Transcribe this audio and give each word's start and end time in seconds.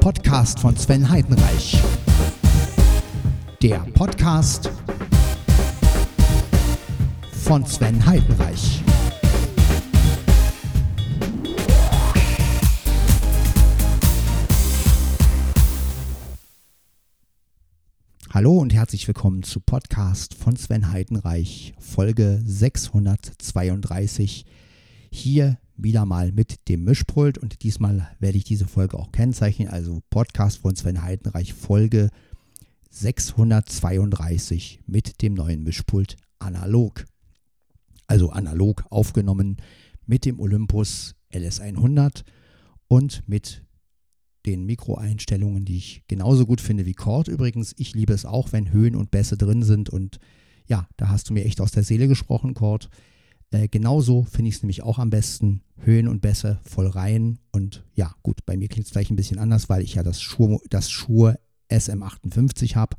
Podcast 0.00 0.60
von 0.60 0.76
Sven 0.78 1.10
Heidenreich. 1.10 1.78
Der 3.60 3.80
Podcast 3.92 4.70
von 7.44 7.66
Sven 7.66 8.06
Heidenreich. 8.06 8.82
Hallo 18.30 18.56
und 18.56 18.72
herzlich 18.72 19.06
willkommen 19.06 19.42
zu 19.42 19.60
Podcast 19.60 20.34
von 20.34 20.56
Sven 20.56 20.90
Heidenreich, 20.90 21.74
Folge 21.78 22.40
632. 22.46 24.46
Hier 25.10 25.58
wieder 25.82 26.06
mal 26.06 26.32
mit 26.32 26.68
dem 26.68 26.84
Mischpult 26.84 27.38
und 27.38 27.62
diesmal 27.62 28.10
werde 28.18 28.38
ich 28.38 28.44
diese 28.44 28.66
Folge 28.66 28.98
auch 28.98 29.12
kennzeichnen, 29.12 29.68
also 29.68 30.00
Podcast 30.10 30.58
von 30.58 30.76
Sven 30.76 31.02
Heidenreich, 31.02 31.54
Folge 31.54 32.10
632 32.90 34.80
mit 34.86 35.22
dem 35.22 35.34
neuen 35.34 35.62
Mischpult 35.62 36.16
analog. 36.38 37.04
Also 38.06 38.30
analog 38.30 38.84
aufgenommen 38.90 39.58
mit 40.06 40.24
dem 40.24 40.40
Olympus 40.40 41.14
LS100 41.32 42.24
und 42.88 43.28
mit 43.28 43.62
den 44.46 44.64
Mikroeinstellungen, 44.64 45.64
die 45.64 45.76
ich 45.76 46.02
genauso 46.08 46.46
gut 46.46 46.60
finde 46.60 46.86
wie 46.86 46.94
Cord 46.94 47.28
übrigens. 47.28 47.74
Ich 47.76 47.94
liebe 47.94 48.12
es 48.12 48.24
auch, 48.24 48.52
wenn 48.52 48.72
Höhen 48.72 48.96
und 48.96 49.10
Bässe 49.10 49.36
drin 49.36 49.62
sind 49.62 49.90
und 49.90 50.18
ja, 50.66 50.88
da 50.96 51.08
hast 51.08 51.28
du 51.28 51.34
mir 51.34 51.44
echt 51.44 51.60
aus 51.60 51.72
der 51.72 51.82
Seele 51.82 52.08
gesprochen, 52.08 52.54
Cord. 52.54 52.88
Äh, 53.50 53.68
genauso 53.68 54.24
finde 54.24 54.48
ich 54.48 54.56
es 54.56 54.62
nämlich 54.62 54.82
auch 54.82 54.98
am 54.98 55.10
besten. 55.10 55.62
Höhen 55.82 56.08
und 56.08 56.20
Bässe 56.20 56.60
voll 56.62 56.86
rein. 56.86 57.38
Und 57.52 57.84
ja, 57.94 58.14
gut, 58.22 58.44
bei 58.46 58.56
mir 58.56 58.68
klingt 58.68 58.86
es 58.86 58.92
vielleicht 58.92 59.10
ein 59.10 59.16
bisschen 59.16 59.38
anders, 59.38 59.68
weil 59.68 59.82
ich 59.82 59.94
ja 59.94 60.02
das 60.02 60.20
Schuhe, 60.20 60.60
das 60.68 60.90
Schuhe 60.90 61.38
SM58 61.70 62.74
habe. 62.76 62.96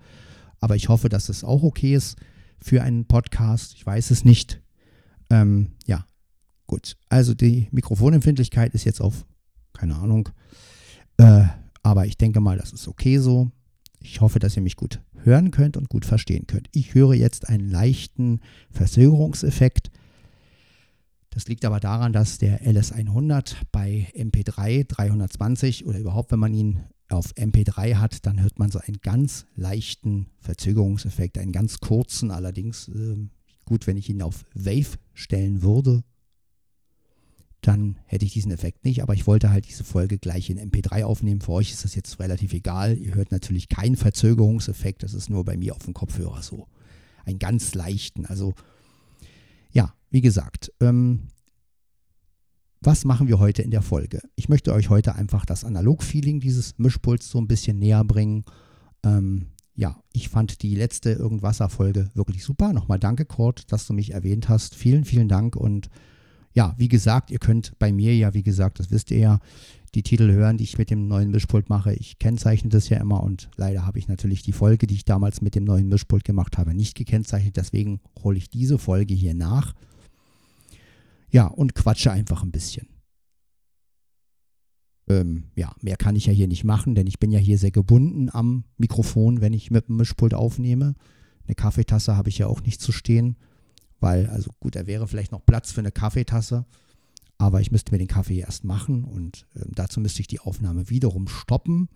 Aber 0.59 0.75
ich 0.75 0.89
hoffe, 0.89 1.09
dass 1.09 1.29
es 1.29 1.43
auch 1.43 1.63
okay 1.63 1.95
ist 1.95 2.17
für 2.59 2.81
einen 2.81 3.05
Podcast. 3.05 3.73
Ich 3.75 3.85
weiß 3.85 4.11
es 4.11 4.25
nicht. 4.25 4.61
Ähm, 5.29 5.73
ja, 5.85 6.05
gut. 6.67 6.97
Also 7.09 7.33
die 7.33 7.67
Mikrofonempfindlichkeit 7.71 8.73
ist 8.73 8.83
jetzt 8.83 9.01
auf, 9.01 9.25
keine 9.73 9.95
Ahnung. 9.95 10.29
Äh, 11.17 11.45
aber 11.83 12.05
ich 12.05 12.17
denke 12.17 12.39
mal, 12.39 12.57
das 12.57 12.73
ist 12.73 12.87
okay 12.87 13.17
so. 13.17 13.51
Ich 13.99 14.21
hoffe, 14.21 14.39
dass 14.39 14.55
ihr 14.55 14.63
mich 14.63 14.75
gut 14.75 15.01
hören 15.23 15.51
könnt 15.51 15.77
und 15.77 15.89
gut 15.89 16.05
verstehen 16.05 16.47
könnt. 16.47 16.67
Ich 16.73 16.95
höre 16.95 17.13
jetzt 17.13 17.47
einen 17.47 17.69
leichten 17.69 18.41
Verzögerungseffekt 18.71 19.91
das 21.31 21.47
liegt 21.47 21.65
aber 21.65 21.79
daran, 21.79 22.13
dass 22.13 22.37
der 22.37 22.61
LS100 22.61 23.55
bei 23.71 24.07
MP3 24.15 24.85
320 24.85 25.85
oder 25.85 25.97
überhaupt, 25.97 26.31
wenn 26.31 26.39
man 26.39 26.53
ihn 26.53 26.81
auf 27.09 27.33
MP3 27.35 27.95
hat, 27.95 28.25
dann 28.25 28.41
hört 28.41 28.59
man 28.59 28.69
so 28.69 28.79
einen 28.79 28.97
ganz 29.01 29.45
leichten 29.55 30.27
Verzögerungseffekt, 30.39 31.37
einen 31.37 31.51
ganz 31.51 31.79
kurzen 31.79 32.31
allerdings. 32.31 32.89
Äh, 32.89 33.27
gut, 33.65 33.87
wenn 33.87 33.97
ich 33.97 34.09
ihn 34.09 34.21
auf 34.21 34.45
Wave 34.53 34.97
stellen 35.13 35.61
würde, 35.61 36.03
dann 37.61 37.99
hätte 38.05 38.25
ich 38.25 38.33
diesen 38.33 38.51
Effekt 38.51 38.83
nicht. 38.83 39.01
Aber 39.01 39.13
ich 39.13 39.27
wollte 39.27 39.51
halt 39.51 39.67
diese 39.67 39.83
Folge 39.83 40.17
gleich 40.17 40.49
in 40.49 40.59
MP3 40.59 41.05
aufnehmen. 41.05 41.41
Für 41.41 41.53
euch 41.53 41.71
ist 41.71 41.83
das 41.85 41.95
jetzt 41.95 42.19
relativ 42.19 42.53
egal. 42.53 42.97
Ihr 42.97 43.15
hört 43.15 43.31
natürlich 43.31 43.69
keinen 43.69 43.95
Verzögerungseffekt. 43.95 45.03
Das 45.03 45.13
ist 45.13 45.29
nur 45.29 45.45
bei 45.45 45.55
mir 45.57 45.75
auf 45.75 45.85
dem 45.85 45.93
Kopfhörer 45.93 46.41
so. 46.41 46.67
Einen 47.23 47.39
ganz 47.39 47.75
leichten. 47.75 48.25
Also 48.25 48.53
ja, 49.71 49.93
wie 50.09 50.21
gesagt, 50.21 50.71
ähm, 50.79 51.27
was 52.81 53.05
machen 53.05 53.27
wir 53.27 53.39
heute 53.39 53.61
in 53.61 53.71
der 53.71 53.83
Folge? 53.83 54.21
Ich 54.35 54.49
möchte 54.49 54.73
euch 54.73 54.89
heute 54.89 55.15
einfach 55.15 55.45
das 55.45 55.63
Analog-Feeling 55.63 56.39
dieses 56.39 56.77
Mischpults 56.79 57.29
so 57.29 57.39
ein 57.39 57.47
bisschen 57.47 57.77
näher 57.77 58.03
bringen. 58.03 58.43
Ähm, 59.03 59.47
ja, 59.75 60.01
ich 60.13 60.29
fand 60.29 60.63
die 60.63 60.75
letzte 60.75 61.11
Irgendwasser-Folge 61.11 62.09
wirklich 62.15 62.43
super. 62.43 62.73
Nochmal 62.73 62.99
danke, 62.99 63.25
Kurt, 63.25 63.71
dass 63.71 63.85
du 63.85 63.93
mich 63.93 64.13
erwähnt 64.13 64.49
hast. 64.49 64.75
Vielen, 64.75 65.05
vielen 65.05 65.27
Dank. 65.27 65.55
Und 65.55 65.89
ja, 66.53 66.73
wie 66.77 66.87
gesagt, 66.87 67.31
ihr 67.31 67.39
könnt 67.39 67.77
bei 67.79 67.93
mir 67.93 68.15
ja, 68.15 68.33
wie 68.33 68.43
gesagt, 68.43 68.79
das 68.79 68.91
wisst 68.91 69.11
ihr 69.11 69.19
ja, 69.19 69.39
die 69.95 70.03
Titel 70.03 70.31
hören, 70.31 70.57
die 70.57 70.63
ich 70.63 70.77
mit 70.77 70.89
dem 70.89 71.07
neuen 71.07 71.31
Mischpult 71.31 71.69
mache. 71.69 71.93
Ich 71.93 72.17
kennzeichne 72.17 72.69
das 72.69 72.89
ja 72.89 72.97
immer 72.97 73.23
und 73.23 73.49
leider 73.57 73.85
habe 73.85 73.99
ich 73.99 74.07
natürlich 74.07 74.41
die 74.41 74.53
Folge, 74.53 74.87
die 74.87 74.95
ich 74.95 75.05
damals 75.05 75.41
mit 75.41 75.55
dem 75.55 75.65
neuen 75.65 75.89
Mischpult 75.89 76.23
gemacht 76.23 76.57
habe, 76.57 76.73
nicht 76.73 76.95
gekennzeichnet. 76.95 77.57
Deswegen 77.57 77.99
hole 78.23 78.37
ich 78.37 78.49
diese 78.49 78.77
Folge 78.77 79.13
hier 79.13 79.33
nach. 79.33 79.73
Ja, 81.29 81.47
und 81.47 81.75
quatsche 81.75 82.11
einfach 82.11 82.43
ein 82.43 82.51
bisschen. 82.51 82.87
Ähm, 85.07 85.45
ja, 85.55 85.73
mehr 85.81 85.97
kann 85.97 86.15
ich 86.15 86.25
ja 86.25 86.33
hier 86.33 86.47
nicht 86.47 86.63
machen, 86.63 86.95
denn 86.95 87.07
ich 87.07 87.19
bin 87.19 87.31
ja 87.31 87.39
hier 87.39 87.57
sehr 87.57 87.71
gebunden 87.71 88.29
am 88.31 88.63
Mikrofon, 88.77 89.41
wenn 89.41 89.53
ich 89.53 89.71
mit 89.71 89.89
dem 89.89 89.97
Mischpult 89.97 90.33
aufnehme. 90.33 90.95
Eine 91.45 91.55
Kaffeetasse 91.55 92.15
habe 92.15 92.29
ich 92.29 92.37
ja 92.37 92.47
auch 92.47 92.61
nicht 92.61 92.79
zu 92.81 92.91
stehen, 92.91 93.35
weil, 93.99 94.27
also 94.27 94.51
gut, 94.59 94.75
da 94.75 94.87
wäre 94.87 95.07
vielleicht 95.07 95.31
noch 95.31 95.45
Platz 95.45 95.71
für 95.71 95.81
eine 95.81 95.91
Kaffeetasse. 95.91 96.65
Aber 97.41 97.59
ich 97.59 97.71
müsste 97.71 97.91
mir 97.91 97.97
den 97.97 98.07
Kaffee 98.07 98.37
erst 98.37 98.65
machen 98.65 99.03
und 99.03 99.47
äh, 99.55 99.61
dazu 99.73 99.99
müsste 99.99 100.21
ich 100.21 100.27
die 100.27 100.39
Aufnahme 100.39 100.91
wiederum 100.91 101.27
stoppen 101.27 101.89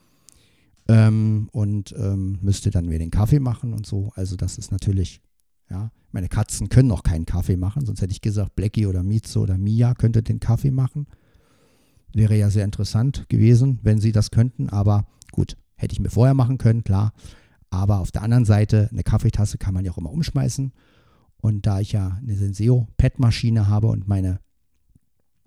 ähm, 0.87 1.49
und 1.51 1.93
ähm, 1.95 2.39
müsste 2.41 2.71
dann 2.71 2.87
mir 2.87 2.97
den 2.97 3.11
Kaffee 3.11 3.39
machen 3.39 3.71
und 3.71 3.85
so. 3.85 4.11
Also 4.15 4.37
das 4.37 4.57
ist 4.57 4.71
natürlich, 4.71 5.21
ja, 5.69 5.91
meine 6.11 6.29
Katzen 6.29 6.69
können 6.69 6.87
noch 6.87 7.03
keinen 7.03 7.27
Kaffee 7.27 7.57
machen, 7.57 7.85
sonst 7.85 8.01
hätte 8.01 8.11
ich 8.11 8.21
gesagt, 8.21 8.55
Blackie 8.55 8.87
oder 8.87 9.03
Mieze 9.03 9.37
oder 9.37 9.59
Mia 9.59 9.93
könnte 9.93 10.23
den 10.23 10.39
Kaffee 10.39 10.71
machen. 10.71 11.05
Wäre 12.11 12.35
ja 12.35 12.49
sehr 12.49 12.65
interessant 12.65 13.29
gewesen, 13.29 13.77
wenn 13.83 13.99
sie 13.99 14.11
das 14.11 14.31
könnten, 14.31 14.69
aber 14.69 15.05
gut, 15.31 15.57
hätte 15.75 15.93
ich 15.93 15.99
mir 15.99 16.09
vorher 16.09 16.33
machen 16.33 16.57
können, 16.57 16.83
klar. 16.83 17.13
Aber 17.69 17.99
auf 17.99 18.11
der 18.11 18.23
anderen 18.23 18.45
Seite, 18.45 18.89
eine 18.91 19.03
Kaffeetasse 19.03 19.59
kann 19.59 19.75
man 19.75 19.85
ja 19.85 19.91
auch 19.91 19.99
immer 19.99 20.11
umschmeißen. 20.11 20.73
Und 21.37 21.67
da 21.67 21.81
ich 21.81 21.91
ja 21.91 22.17
eine 22.19 22.35
Senseo-Pet-Maschine 22.35 23.67
habe 23.67 23.87
und 23.87 24.07
meine 24.07 24.39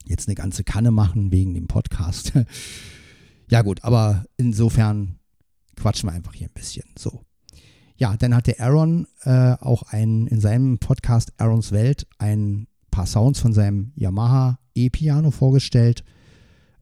jetzt 0.09 0.29
eine 0.29 0.35
ganze 0.35 0.65
Kanne 0.65 0.91
machen 0.91 1.33
wegen 1.33 1.55
dem 1.55 1.67
Podcast. 1.67 2.33
ja 3.51 3.63
gut, 3.63 3.85
aber 3.85 4.25
insofern 4.37 5.19
quatschen 5.77 6.09
wir 6.09 6.15
einfach 6.15 6.35
hier 6.35 6.49
ein 6.49 6.55
bisschen. 6.55 6.85
So. 6.99 7.25
Ja, 7.97 8.17
dann 8.17 8.35
hat 8.35 8.47
der 8.47 8.61
Aaron 8.61 9.07
äh, 9.23 9.55
auch 9.61 9.83
ein, 9.85 10.27
in 10.29 10.41
seinem 10.41 10.79
Podcast 10.79 11.33
Aarons 11.39 11.73
Welt 11.73 12.07
ein 12.19 12.69
paar 12.91 13.07
Sounds 13.07 13.41
von 13.41 13.53
seinem 13.53 13.93
Yamaha 13.97 14.59
E-Piano 14.75 15.31
vorgestellt. 15.31 16.05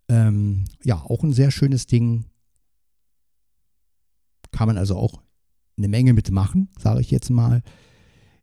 Ähm, 0.08 0.64
ja, 0.84 0.96
auch 0.96 1.22
ein 1.22 1.32
sehr 1.32 1.50
schönes 1.50 1.86
Ding. 1.86 2.26
Kann 4.52 4.68
man 4.68 4.78
also 4.78 4.96
auch 4.96 5.22
eine 5.76 5.88
Menge 5.88 6.12
mitmachen, 6.12 6.68
sage 6.78 7.00
ich 7.00 7.10
jetzt 7.10 7.30
mal. 7.30 7.62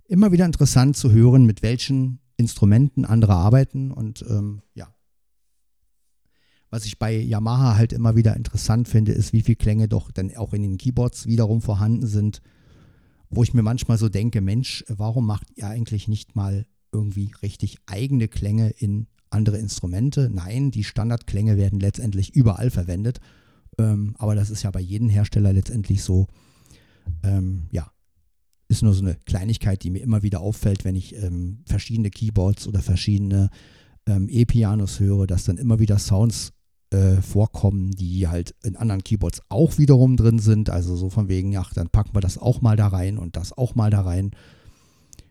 Immer 0.06 0.32
wieder 0.32 0.46
interessant 0.46 0.98
zu 0.98 1.12
hören, 1.12 1.46
mit 1.46 1.62
welchen 1.64 2.20
Instrumenten 2.38 3.06
andere 3.06 3.34
arbeiten 3.34 3.92
und 3.92 4.24
ähm, 4.28 4.62
ja. 4.74 4.94
Was 6.70 6.86
ich 6.86 6.98
bei 6.98 7.16
Yamaha 7.16 7.76
halt 7.76 7.94
immer 7.94 8.16
wieder 8.16 8.36
interessant 8.36 8.88
finde, 8.88 9.12
ist, 9.12 9.32
wie 9.32 9.44
viele 9.44 9.58
Klänge 9.58 9.88
doch 9.88 10.12
dann 10.12 10.36
auch 10.36 10.54
in 10.54 10.64
den 10.64 10.78
Keyboards 10.78 11.28
wiederum 11.28 11.62
vorhanden 11.62 12.08
sind, 12.08 12.42
wo 13.30 13.44
ich 13.44 13.54
mir 13.54 13.62
manchmal 13.62 13.98
so 14.00 14.10
denke, 14.10 14.42
Mensch, 14.42 14.84
warum 14.88 15.28
macht 15.28 15.52
ihr 15.56 15.68
eigentlich 15.68 16.08
nicht 16.08 16.36
mal 16.36 16.66
irgendwie 16.92 17.32
richtig 17.44 17.78
eigene 17.86 18.28
Klänge 18.28 18.70
in 18.72 19.08
andere 19.30 19.60
Instrumente? 19.60 20.32
Nein, 20.32 20.72
die 20.72 20.84
Standardklänge 20.84 21.58
werden 21.58 21.80
letztendlich 21.80 22.34
überall 22.34 22.72
verwendet, 22.72 23.20
ähm, 23.78 24.16
aber 24.18 24.34
das 24.34 24.50
ist 24.50 24.64
ja 24.64 24.72
bei 24.72 24.82
jedem 24.82 25.10
Hersteller 25.10 25.54
letztendlich 25.54 26.02
so. 26.04 26.28
Ähm, 27.22 27.68
ja, 27.72 27.93
ist 28.74 28.82
nur 28.82 28.94
so 28.94 29.02
eine 29.02 29.16
Kleinigkeit, 29.26 29.84
die 29.84 29.90
mir 29.90 30.02
immer 30.02 30.24
wieder 30.24 30.42
auffällt, 30.42 30.84
wenn 30.84 30.96
ich 30.96 31.16
ähm, 31.16 31.60
verschiedene 31.66 32.10
Keyboards 32.10 32.68
oder 32.68 32.82
verschiedene 32.82 33.50
ähm, 34.06 34.28
E-Pianos 34.30 35.00
höre, 35.00 35.28
dass 35.28 35.46
dann 35.46 35.58
immer 35.58 35.80
wieder 35.80 35.98
Sounds 35.98 36.52
äh, 36.92 37.22
vorkommen, 37.22 37.92
die 37.92 38.28
halt 38.28 38.56
in 38.64 38.76
anderen 38.76 39.04
Keyboards 39.04 39.42
auch 39.50 39.78
wiederum 39.78 40.18
drin 40.18 40.40
sind. 40.40 40.70
Also 40.70 40.96
so 40.96 41.10
von 41.10 41.28
wegen, 41.28 41.56
ach, 41.58 41.74
dann 41.74 41.90
packen 41.90 42.16
wir 42.16 42.22
das 42.22 42.38
auch 42.38 42.62
mal 42.62 42.76
da 42.76 42.88
rein 42.88 43.18
und 43.18 43.36
das 43.36 43.58
auch 43.58 43.76
mal 43.76 43.90
da 43.90 44.02
rein. 44.02 44.32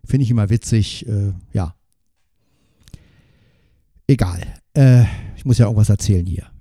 Finde 0.05 0.25
ich 0.25 0.31
immer 0.31 0.50
witzig, 0.50 1.06
äh, 1.06 1.32
ja. 1.52 1.75
Egal. 4.06 4.43
Äh, 4.75 5.05
ich 5.37 5.44
muss 5.44 5.58
ja 5.58 5.67
irgendwas 5.67 5.88
erzählen 5.88 6.26
hier. 6.26 6.51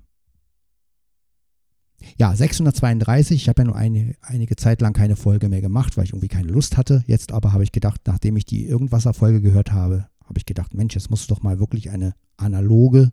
Ja, 2.22 2.36
632. 2.36 3.36
Ich 3.36 3.50
habe 3.50 3.64
ja 3.64 3.66
nur 3.66 3.76
eine, 3.76 4.14
einige 4.22 4.56
Zeit 4.56 4.80
lang 4.80 4.94
keine 4.94 5.16
Folge 5.16 5.50
mehr 5.50 5.60
gemacht, 5.60 5.98
weil 5.98 6.04
ich 6.04 6.12
irgendwie 6.12 6.28
keine 6.28 6.50
Lust 6.50 6.78
hatte. 6.78 7.04
Jetzt 7.08 7.32
aber 7.32 7.52
habe 7.52 7.64
ich 7.64 7.72
gedacht, 7.72 8.02
nachdem 8.06 8.38
ich 8.38 8.46
die 8.46 8.68
Irgendwasser-Folge 8.68 9.42
gehört 9.42 9.72
habe, 9.72 10.08
habe 10.26 10.38
ich 10.38 10.46
gedacht, 10.46 10.76
Mensch, 10.76 10.94
jetzt 10.94 11.10
musst 11.10 11.28
du 11.28 11.34
doch 11.34 11.42
mal 11.42 11.58
wirklich 11.58 11.90
eine 11.90 12.14
analoge 12.38 13.12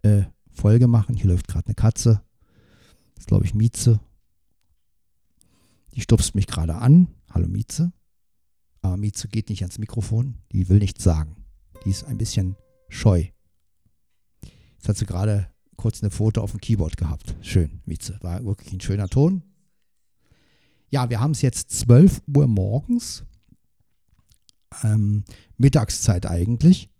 äh, 0.00 0.22
Folge 0.54 0.86
machen. 0.86 1.16
Hier 1.16 1.26
läuft 1.26 1.48
gerade 1.48 1.66
eine 1.66 1.74
Katze. 1.74 2.22
Das 3.14 3.24
ist, 3.24 3.28
glaube 3.28 3.44
ich, 3.44 3.52
Mieze. 3.52 4.00
Die 5.94 6.00
stupst 6.00 6.34
mich 6.34 6.46
gerade 6.46 6.76
an. 6.76 7.08
Hallo 7.30 7.46
Mieze. 7.46 7.92
Aber 8.80 8.96
Mieze 8.96 9.28
geht 9.28 9.50
nicht 9.50 9.60
ans 9.64 9.78
Mikrofon. 9.78 10.38
Die 10.52 10.70
will 10.70 10.78
nichts 10.78 11.04
sagen. 11.04 11.44
Die 11.84 11.90
ist 11.90 12.04
ein 12.04 12.16
bisschen 12.16 12.56
scheu. 12.88 13.26
Jetzt 14.78 14.88
hat 14.88 14.96
sie 14.96 15.04
gerade 15.04 15.50
kurz 15.78 16.02
eine 16.02 16.10
Foto 16.10 16.42
auf 16.42 16.50
dem 16.50 16.60
Keyboard 16.60 16.98
gehabt. 16.98 17.34
Schön, 17.40 17.80
Mieze. 17.86 18.18
War 18.20 18.44
wirklich 18.44 18.72
ein 18.72 18.80
schöner 18.80 19.08
Ton. 19.08 19.42
Ja, 20.90 21.08
wir 21.08 21.20
haben 21.20 21.30
es 21.30 21.40
jetzt 21.40 21.70
12 21.70 22.20
Uhr 22.34 22.46
morgens. 22.46 23.24
Ähm, 24.82 25.24
Mittagszeit 25.56 26.26
eigentlich. 26.26 26.90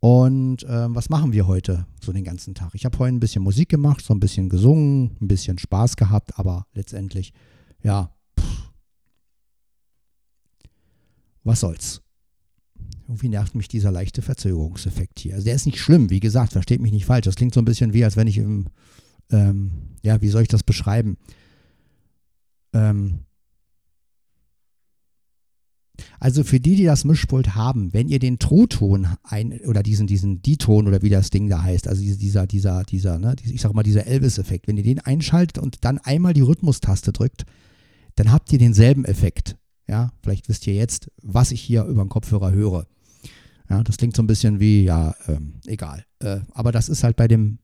Und 0.00 0.64
ähm, 0.68 0.94
was 0.94 1.10
machen 1.10 1.32
wir 1.32 1.46
heute 1.46 1.86
so 2.02 2.12
den 2.12 2.24
ganzen 2.24 2.54
Tag? 2.54 2.74
Ich 2.74 2.84
habe 2.84 2.98
heute 2.98 3.14
ein 3.14 3.20
bisschen 3.20 3.42
Musik 3.42 3.68
gemacht, 3.68 4.04
so 4.04 4.14
ein 4.14 4.20
bisschen 4.20 4.48
gesungen, 4.48 5.16
ein 5.20 5.28
bisschen 5.28 5.58
Spaß 5.58 5.96
gehabt, 5.96 6.38
aber 6.38 6.66
letztendlich, 6.72 7.34
ja, 7.82 8.10
pff, 8.38 8.72
was 11.44 11.60
soll's. 11.60 12.02
Irgendwie 13.10 13.28
nervt 13.28 13.56
mich 13.56 13.66
dieser 13.66 13.90
leichte 13.90 14.22
Verzögerungseffekt 14.22 15.18
hier. 15.18 15.34
Also 15.34 15.44
der 15.44 15.56
ist 15.56 15.66
nicht 15.66 15.80
schlimm, 15.80 16.10
wie 16.10 16.20
gesagt, 16.20 16.52
versteht 16.52 16.80
mich 16.80 16.92
nicht 16.92 17.06
falsch. 17.06 17.24
Das 17.24 17.34
klingt 17.34 17.52
so 17.52 17.60
ein 17.60 17.64
bisschen 17.64 17.92
wie, 17.92 18.04
als 18.04 18.16
wenn 18.16 18.28
ich 18.28 18.38
im, 18.38 18.66
ähm, 19.32 19.72
ja, 20.04 20.22
wie 20.22 20.28
soll 20.28 20.42
ich 20.42 20.48
das 20.48 20.62
beschreiben? 20.62 21.16
Ähm, 22.72 23.24
also 26.20 26.44
für 26.44 26.60
die, 26.60 26.76
die 26.76 26.84
das 26.84 27.04
Mischpult 27.04 27.56
haben, 27.56 27.92
wenn 27.92 28.06
ihr 28.06 28.20
den 28.20 28.38
Tro-Ton 28.38 29.08
ein 29.24 29.58
oder 29.66 29.82
diesen, 29.82 30.06
diesen 30.06 30.40
D-Ton 30.40 30.86
oder 30.86 31.02
wie 31.02 31.10
das 31.10 31.30
Ding 31.30 31.48
da 31.48 31.64
heißt, 31.64 31.88
also 31.88 32.00
dieser, 32.00 32.46
dieser, 32.46 32.84
dieser, 32.84 33.18
ne, 33.18 33.34
ich 33.44 33.60
sag 33.60 33.74
mal, 33.74 33.82
dieser 33.82 34.06
Elvis-Effekt, 34.06 34.68
wenn 34.68 34.76
ihr 34.76 34.84
den 34.84 35.00
einschaltet 35.00 35.58
und 35.58 35.84
dann 35.84 35.98
einmal 35.98 36.32
die 36.32 36.42
Rhythmustaste 36.42 37.10
drückt, 37.10 37.44
dann 38.14 38.30
habt 38.30 38.52
ihr 38.52 38.60
denselben 38.60 39.04
Effekt. 39.04 39.56
Ja, 39.88 40.12
vielleicht 40.22 40.48
wisst 40.48 40.68
ihr 40.68 40.74
jetzt, 40.74 41.10
was 41.20 41.50
ich 41.50 41.60
hier 41.60 41.82
über 41.86 42.04
den 42.04 42.08
Kopfhörer 42.08 42.52
höre. 42.52 42.86
Ja, 43.70 43.82
das 43.82 43.96
klingt 43.96 44.16
so 44.16 44.22
ein 44.22 44.26
bisschen 44.26 44.60
wie, 44.60 44.84
ja, 44.84 45.14
ähm, 45.28 45.54
egal. 45.66 46.04
Äh, 46.18 46.40
aber 46.52 46.72
das 46.72 46.88
ist 46.88 47.04
halt 47.04 47.16
bei 47.16 47.28
dem, 47.28 47.58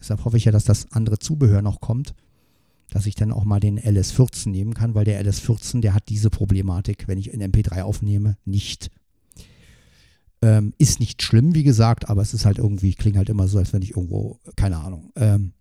deshalb 0.00 0.24
hoffe 0.24 0.38
ich 0.38 0.46
ja, 0.46 0.52
dass 0.52 0.64
das 0.64 0.90
andere 0.92 1.18
Zubehör 1.18 1.62
noch 1.62 1.80
kommt 1.80 2.14
dass 2.90 3.06
ich 3.06 3.14
dann 3.14 3.32
auch 3.32 3.44
mal 3.44 3.60
den 3.60 3.80
LS14 3.80 4.50
nehmen 4.50 4.74
kann, 4.74 4.94
weil 4.94 5.04
der 5.04 5.22
LS14, 5.24 5.80
der 5.80 5.94
hat 5.94 6.08
diese 6.08 6.30
Problematik, 6.30 7.08
wenn 7.08 7.18
ich 7.18 7.32
in 7.32 7.42
MP3 7.42 7.82
aufnehme, 7.82 8.36
nicht. 8.44 8.90
Ähm, 10.42 10.74
ist 10.78 11.00
nicht 11.00 11.22
schlimm, 11.22 11.54
wie 11.54 11.64
gesagt, 11.64 12.08
aber 12.08 12.22
es 12.22 12.34
ist 12.34 12.44
halt 12.44 12.58
irgendwie, 12.58 12.94
klingt 12.94 13.16
halt 13.16 13.28
immer 13.28 13.48
so, 13.48 13.58
als 13.58 13.72
wenn 13.72 13.82
ich 13.82 13.96
irgendwo, 13.96 14.38
keine 14.54 14.78
Ahnung. 14.78 15.10
Ähm, 15.16 15.52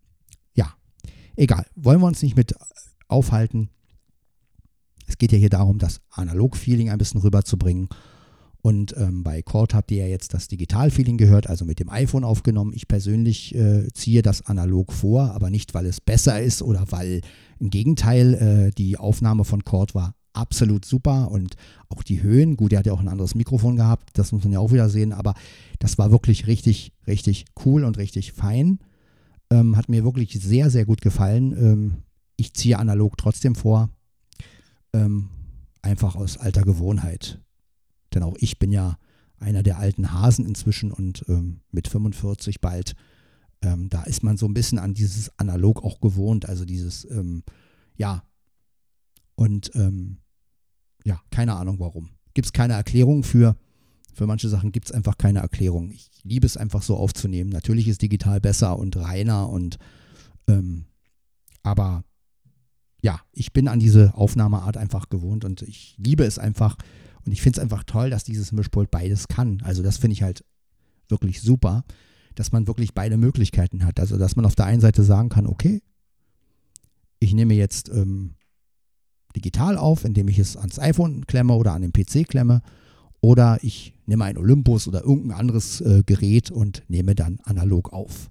ja, 0.54 0.74
egal. 1.36 1.66
Wollen 1.75 2.01
wir 2.01 2.07
uns 2.07 2.21
nicht 2.21 2.36
mit 2.36 2.56
aufhalten. 3.07 3.69
Es 5.07 5.18
geht 5.18 5.31
ja 5.31 5.38
hier 5.38 5.50
darum, 5.50 5.78
das 5.78 6.01
Analog-Feeling 6.12 6.89
ein 6.89 6.98
bisschen 6.98 7.21
rüberzubringen. 7.21 7.89
Und 8.66 8.98
ähm, 8.98 9.22
bei 9.22 9.44
Cord 9.44 9.76
habt 9.76 9.92
ihr 9.92 10.00
ja 10.00 10.08
jetzt 10.08 10.34
das 10.34 10.48
Digital-Feeling 10.48 11.18
gehört, 11.18 11.48
also 11.48 11.66
mit 11.66 11.80
dem 11.80 11.88
iPhone 11.88 12.24
aufgenommen. 12.24 12.74
Ich 12.74 12.88
persönlich 12.88 13.54
äh, 13.54 13.94
ziehe 13.94 14.24
das 14.24 14.48
analog 14.48 14.92
vor, 14.92 15.36
aber 15.36 15.52
nicht, 15.52 15.76
weil 15.76 15.86
es 15.86 16.02
besser 16.02 16.42
ist 16.42 16.64
oder 16.64 16.84
weil 16.90 17.22
im 17.60 17.70
Gegenteil, 17.70 18.34
äh, 18.34 18.72
die 18.76 18.98
Aufnahme 18.98 19.46
von 19.46 19.64
Cord 19.66 19.94
war 19.94 20.16
absolut 20.34 20.84
super 20.84 21.30
und 21.30 21.58
auch 21.90 22.02
die 22.02 22.24
Höhen, 22.24 22.58
gut, 22.58 22.74
er 22.74 22.80
hat 22.80 22.88
ja 22.88 22.94
auch 22.94 23.02
ein 23.02 23.08
anderes 23.08 23.36
Mikrofon 23.36 23.76
gehabt, 23.76 24.10
das 24.18 24.32
muss 24.32 24.44
man 24.44 24.54
ja 24.54 24.58
auch 24.58 24.72
wieder 24.72 24.90
sehen, 24.90 25.14
aber 25.14 25.36
das 25.78 26.00
war 26.00 26.10
wirklich 26.10 26.48
richtig, 26.48 26.92
richtig 27.06 27.46
cool 27.68 27.84
und 27.84 28.00
richtig 28.00 28.34
fein. 28.34 28.80
Ähm, 29.52 29.78
hat 29.78 29.90
mir 29.90 30.04
wirklich 30.04 30.32
sehr, 30.42 30.72
sehr 30.72 30.88
gut 30.88 31.02
gefallen. 31.02 31.52
Ähm, 31.56 31.94
ich 32.36 32.56
ziehe 32.56 32.80
analog 32.80 33.16
trotzdem 33.16 33.54
vor, 33.54 33.92
ähm, 34.92 35.30
einfach 35.84 36.16
aus 36.16 36.40
alter 36.40 36.64
Gewohnheit. 36.64 37.44
Denn 38.16 38.24
auch 38.24 38.36
ich 38.40 38.58
bin 38.58 38.72
ja 38.72 38.98
einer 39.38 39.62
der 39.62 39.78
alten 39.78 40.14
Hasen 40.14 40.46
inzwischen 40.46 40.92
und 40.92 41.26
ähm, 41.28 41.60
mit 41.72 41.88
45 41.88 42.62
bald, 42.62 42.96
ähm, 43.62 43.90
da 43.90 44.04
ist 44.04 44.24
man 44.24 44.38
so 44.38 44.48
ein 44.48 44.54
bisschen 44.54 44.80
an 44.80 44.94
dieses 44.94 45.38
Analog 45.38 45.84
auch 45.84 46.00
gewohnt. 46.00 46.48
Also 46.48 46.66
dieses, 46.66 47.06
ähm, 47.12 47.44
ja, 47.98 48.24
und 49.36 49.72
ähm, 49.76 50.18
ja, 51.04 51.22
keine 51.30 51.56
Ahnung 51.56 51.80
warum. 51.80 52.10
Gibt 52.34 52.48
es 52.48 52.54
keine 52.54 52.74
Erklärung 52.74 53.24
für. 53.24 53.56
Für 54.14 54.28
manche 54.28 54.48
Sachen 54.48 54.72
gibt 54.72 54.88
es 54.88 54.92
einfach 54.94 55.18
keine 55.18 55.40
Erklärung. 55.40 55.92
Ich 55.92 56.10
liebe 56.24 56.48
es 56.48 56.56
einfach 56.56 56.82
so 56.82 56.96
aufzunehmen. 56.96 57.50
Natürlich 57.50 57.88
ist 57.90 58.02
digital 58.02 58.40
besser 58.40 58.80
und 58.80 58.96
reiner 58.96 59.50
und 59.50 59.78
ähm, 60.48 60.86
aber 61.64 62.04
ja, 63.02 63.20
ich 63.34 63.54
bin 63.54 63.68
an 63.68 63.80
diese 63.80 64.14
Aufnahmeart 64.16 64.78
einfach 64.78 65.10
gewohnt 65.10 65.44
und 65.44 65.62
ich 65.62 65.96
liebe 65.98 66.24
es 66.24 66.40
einfach, 66.40 66.78
und 67.25 67.31
ich 67.31 67.42
finde 67.42 67.60
es 67.60 67.63
einfach 67.63 67.83
toll, 67.83 68.10
dass 68.10 68.24
dieses 68.24 68.51
Mischpult 68.51 68.92
beides 68.92 69.27
kann. 69.27 69.62
Also 69.63 69.81
das 69.81 69.98
finde 69.98 70.13
ich 70.13 70.24
halt 70.24 70.44
wirklich 71.10 71.42
super, 71.42 71.83
dass 72.36 72.51
man 72.51 72.68
wirklich 72.68 72.94
beide 72.94 73.18
Möglichkeiten 73.18 73.86
hat. 73.86 74.00
Also 74.00 74.18
dass 74.18 74.36
man 74.36 74.45
auf 74.45 74.56
der 74.56 74.66
einen 74.66 74.81
Seite 74.81 75.04
sagen 75.04 75.30
kann, 75.30 75.48
okay, 75.48 75.81
ich 77.19 77.33
nehme 77.33 77.54
jetzt 77.56 77.89
ähm, 77.89 78.36
digital 79.36 79.77
auf, 79.77 80.06
indem 80.06 80.27
ich 80.27 80.39
es 80.39 80.56
ans 80.56 80.80
iPhone 80.80 81.25
klemme 81.25 81.54
oder 81.54 81.74
an 81.74 81.81
den 81.81 81.94
PC 81.94 82.27
klemme. 82.27 82.62
Oder 83.22 83.57
ich 83.63 83.94
nehme 84.06 84.25
ein 84.25 84.38
Olympus 84.38 84.88
oder 84.88 85.01
irgendein 85.01 85.39
anderes 85.39 85.81
äh, 85.81 86.04
Gerät 86.06 86.51
und 86.51 86.83
nehme 86.88 87.16
dann 87.16 87.39
analog 87.44 87.92
auf. 87.92 88.30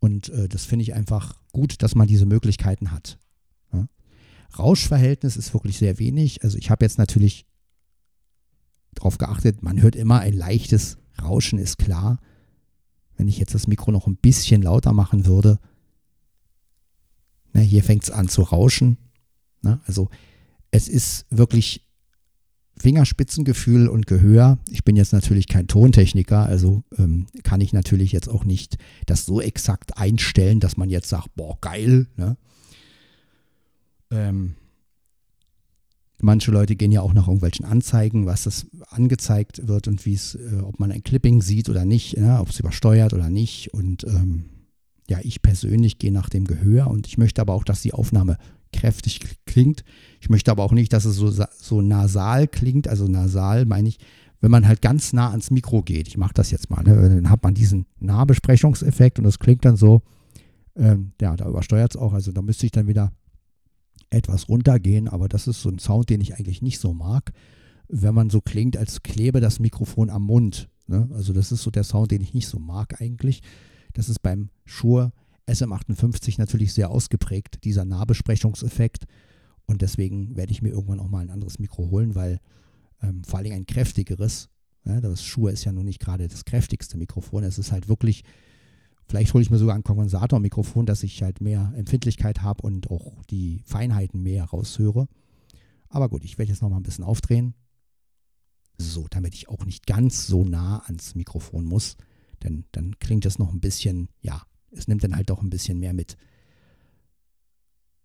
Und 0.00 0.30
äh, 0.30 0.48
das 0.48 0.64
finde 0.64 0.82
ich 0.82 0.94
einfach 0.94 1.36
gut, 1.52 1.82
dass 1.82 1.94
man 1.94 2.08
diese 2.08 2.26
Möglichkeiten 2.26 2.90
hat. 2.90 3.18
Ja? 3.72 3.86
Rauschverhältnis 4.58 5.36
ist 5.36 5.54
wirklich 5.54 5.78
sehr 5.78 6.00
wenig. 6.00 6.42
Also 6.42 6.58
ich 6.58 6.70
habe 6.70 6.84
jetzt 6.84 6.98
natürlich 6.98 7.46
darauf 9.04 9.18
geachtet, 9.18 9.62
man 9.62 9.82
hört 9.82 9.96
immer 9.96 10.20
ein 10.20 10.32
leichtes 10.32 10.96
Rauschen, 11.20 11.58
ist 11.58 11.78
klar. 11.78 12.20
Wenn 13.16 13.28
ich 13.28 13.38
jetzt 13.38 13.54
das 13.54 13.66
Mikro 13.66 13.92
noch 13.92 14.06
ein 14.06 14.16
bisschen 14.16 14.62
lauter 14.62 14.92
machen 14.94 15.26
würde, 15.26 15.60
na, 17.52 17.60
ne, 17.60 17.66
hier 17.66 17.84
fängt 17.84 18.02
es 18.04 18.10
an 18.10 18.28
zu 18.28 18.42
rauschen. 18.42 18.96
Na, 19.60 19.72
ne? 19.72 19.80
also 19.86 20.08
es 20.70 20.88
ist 20.88 21.26
wirklich 21.30 21.86
Fingerspitzengefühl 22.76 23.88
und 23.88 24.06
Gehör. 24.06 24.58
Ich 24.70 24.84
bin 24.84 24.96
jetzt 24.96 25.12
natürlich 25.12 25.46
kein 25.46 25.68
Tontechniker, 25.68 26.46
also 26.46 26.82
ähm, 26.98 27.26
kann 27.44 27.60
ich 27.60 27.72
natürlich 27.72 28.10
jetzt 28.10 28.28
auch 28.28 28.44
nicht 28.44 28.78
das 29.06 29.26
so 29.26 29.40
exakt 29.40 29.98
einstellen, 29.98 30.58
dass 30.58 30.76
man 30.76 30.88
jetzt 30.88 31.08
sagt, 31.08 31.28
boah, 31.36 31.58
geil. 31.60 32.08
Ne? 32.16 32.36
Ähm, 34.10 34.54
Manche 36.20 36.50
Leute 36.50 36.76
gehen 36.76 36.92
ja 36.92 37.00
auch 37.00 37.12
nach 37.12 37.26
irgendwelchen 37.26 37.66
Anzeigen, 37.66 38.26
was 38.26 38.44
das 38.44 38.66
angezeigt 38.88 39.66
wird 39.66 39.88
und 39.88 40.06
wie 40.06 40.14
es, 40.14 40.36
äh, 40.36 40.60
ob 40.62 40.78
man 40.78 40.92
ein 40.92 41.02
Clipping 41.02 41.42
sieht 41.42 41.68
oder 41.68 41.84
nicht, 41.84 42.16
ja, 42.16 42.40
ob 42.40 42.50
es 42.50 42.60
übersteuert 42.60 43.12
oder 43.12 43.30
nicht. 43.30 43.74
Und 43.74 44.04
ähm, 44.04 44.44
ja, 45.08 45.18
ich 45.22 45.42
persönlich 45.42 45.98
gehe 45.98 46.12
nach 46.12 46.28
dem 46.28 46.44
Gehör 46.44 46.88
und 46.88 47.06
ich 47.06 47.18
möchte 47.18 47.40
aber 47.40 47.52
auch, 47.52 47.64
dass 47.64 47.82
die 47.82 47.92
Aufnahme 47.92 48.38
kräftig 48.72 49.20
klingt. 49.44 49.84
Ich 50.20 50.30
möchte 50.30 50.50
aber 50.50 50.64
auch 50.64 50.72
nicht, 50.72 50.92
dass 50.92 51.04
es 51.04 51.16
so, 51.16 51.30
so 51.30 51.80
nasal 51.80 52.48
klingt. 52.48 52.88
Also 52.88 53.06
nasal 53.06 53.66
meine 53.66 53.88
ich, 53.88 53.98
wenn 54.40 54.50
man 54.50 54.66
halt 54.66 54.82
ganz 54.82 55.12
nah 55.12 55.30
ans 55.30 55.50
Mikro 55.50 55.82
geht. 55.82 56.08
Ich 56.08 56.16
mache 56.16 56.34
das 56.34 56.50
jetzt 56.50 56.70
mal. 56.70 56.82
Ne? 56.82 56.94
Dann 56.94 57.30
hat 57.30 57.42
man 57.42 57.54
diesen 57.54 57.86
Nahbesprechungseffekt 58.00 59.18
und 59.18 59.24
das 59.24 59.38
klingt 59.38 59.64
dann 59.64 59.76
so. 59.76 60.02
Ähm, 60.76 61.12
ja, 61.20 61.36
da 61.36 61.48
übersteuert 61.48 61.94
es 61.94 62.00
auch. 62.00 62.12
Also 62.12 62.32
da 62.32 62.42
müsste 62.42 62.66
ich 62.66 62.72
dann 62.72 62.88
wieder 62.88 63.12
etwas 64.14 64.48
runtergehen, 64.48 65.08
aber 65.08 65.28
das 65.28 65.46
ist 65.46 65.62
so 65.62 65.68
ein 65.68 65.78
Sound, 65.78 66.10
den 66.10 66.20
ich 66.20 66.34
eigentlich 66.34 66.62
nicht 66.62 66.78
so 66.78 66.94
mag, 66.94 67.32
wenn 67.88 68.14
man 68.14 68.30
so 68.30 68.40
klingt, 68.40 68.76
als 68.76 69.02
klebe 69.02 69.40
das 69.40 69.58
Mikrofon 69.58 70.10
am 70.10 70.22
Mund. 70.22 70.68
Ne? 70.86 71.08
Also 71.12 71.32
das 71.32 71.52
ist 71.52 71.62
so 71.62 71.70
der 71.70 71.84
Sound, 71.84 72.10
den 72.10 72.22
ich 72.22 72.34
nicht 72.34 72.48
so 72.48 72.58
mag 72.58 73.00
eigentlich. 73.00 73.42
Das 73.92 74.08
ist 74.08 74.20
beim 74.20 74.50
Shure 74.64 75.12
SM58 75.46 76.36
natürlich 76.38 76.72
sehr 76.72 76.90
ausgeprägt, 76.90 77.64
dieser 77.64 77.84
Nahbesprechungseffekt. 77.84 79.04
Und 79.66 79.82
deswegen 79.82 80.36
werde 80.36 80.52
ich 80.52 80.62
mir 80.62 80.70
irgendwann 80.70 81.00
auch 81.00 81.08
mal 81.08 81.20
ein 81.20 81.30
anderes 81.30 81.58
Mikro 81.58 81.90
holen, 81.90 82.14
weil 82.14 82.40
ähm, 83.02 83.24
vor 83.24 83.38
allem 83.38 83.52
ein 83.52 83.66
kräftigeres, 83.66 84.48
ja, 84.84 85.00
das 85.00 85.22
Shure 85.22 85.52
ist 85.52 85.64
ja 85.64 85.72
nun 85.72 85.86
nicht 85.86 86.00
gerade 86.00 86.28
das 86.28 86.44
kräftigste 86.44 86.98
Mikrofon, 86.98 87.44
es 87.44 87.58
ist 87.58 87.72
halt 87.72 87.88
wirklich 87.88 88.24
Vielleicht 89.06 89.34
hole 89.34 89.42
ich 89.42 89.50
mir 89.50 89.58
sogar 89.58 89.74
ein 89.74 89.84
Kondensatormikrofon, 89.84 90.86
dass 90.86 91.02
ich 91.02 91.22
halt 91.22 91.40
mehr 91.40 91.72
Empfindlichkeit 91.76 92.42
habe 92.42 92.62
und 92.62 92.90
auch 92.90 93.22
die 93.24 93.62
Feinheiten 93.64 94.22
mehr 94.22 94.44
raushöre. 94.44 95.08
Aber 95.88 96.08
gut, 96.08 96.24
ich 96.24 96.38
werde 96.38 96.50
jetzt 96.50 96.62
nochmal 96.62 96.80
ein 96.80 96.84
bisschen 96.84 97.04
aufdrehen. 97.04 97.54
So, 98.78 99.06
damit 99.10 99.34
ich 99.34 99.48
auch 99.48 99.64
nicht 99.64 99.86
ganz 99.86 100.26
so 100.26 100.44
nah 100.44 100.82
ans 100.86 101.14
Mikrofon 101.14 101.64
muss. 101.64 101.96
Denn 102.42 102.64
dann 102.72 102.98
klingt 102.98 103.26
es 103.26 103.38
noch 103.38 103.52
ein 103.52 103.60
bisschen, 103.60 104.08
ja, 104.20 104.42
es 104.70 104.88
nimmt 104.88 105.04
dann 105.04 105.14
halt 105.14 105.30
auch 105.30 105.42
ein 105.42 105.50
bisschen 105.50 105.78
mehr 105.78 105.92
mit. 105.92 106.16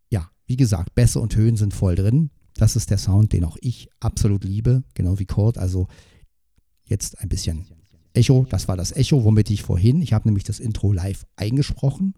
Ja, 0.10 0.30
wie 0.46 0.58
gesagt, 0.58 0.94
Bässe 0.96 1.20
und 1.20 1.36
Höhen 1.36 1.56
sind 1.56 1.74
voll 1.74 1.96
drin. 1.96 2.30
Das 2.54 2.76
ist 2.76 2.90
der 2.90 2.98
Sound, 2.98 3.34
den 3.34 3.46
auch 3.46 3.58
ich 3.62 3.90
absolut 4.00 4.44
liebe, 4.44 4.84
genau 4.94 5.18
wie 5.18 5.26
Chord. 5.26 5.58
Also 5.58 5.88
jetzt 6.84 7.20
ein 7.20 7.30
bisschen 7.30 7.66
Echo, 8.14 8.46
das 8.50 8.68
war 8.68 8.78
das 8.78 8.92
Echo, 8.92 9.24
womit 9.24 9.50
ich 9.50 9.64
vorhin, 9.64 10.02
ich 10.02 10.14
habe 10.14 10.28
nämlich 10.28 10.44
das 10.44 10.60
Intro 10.60 10.92
live 10.94 11.26
eingesprochen 11.36 12.16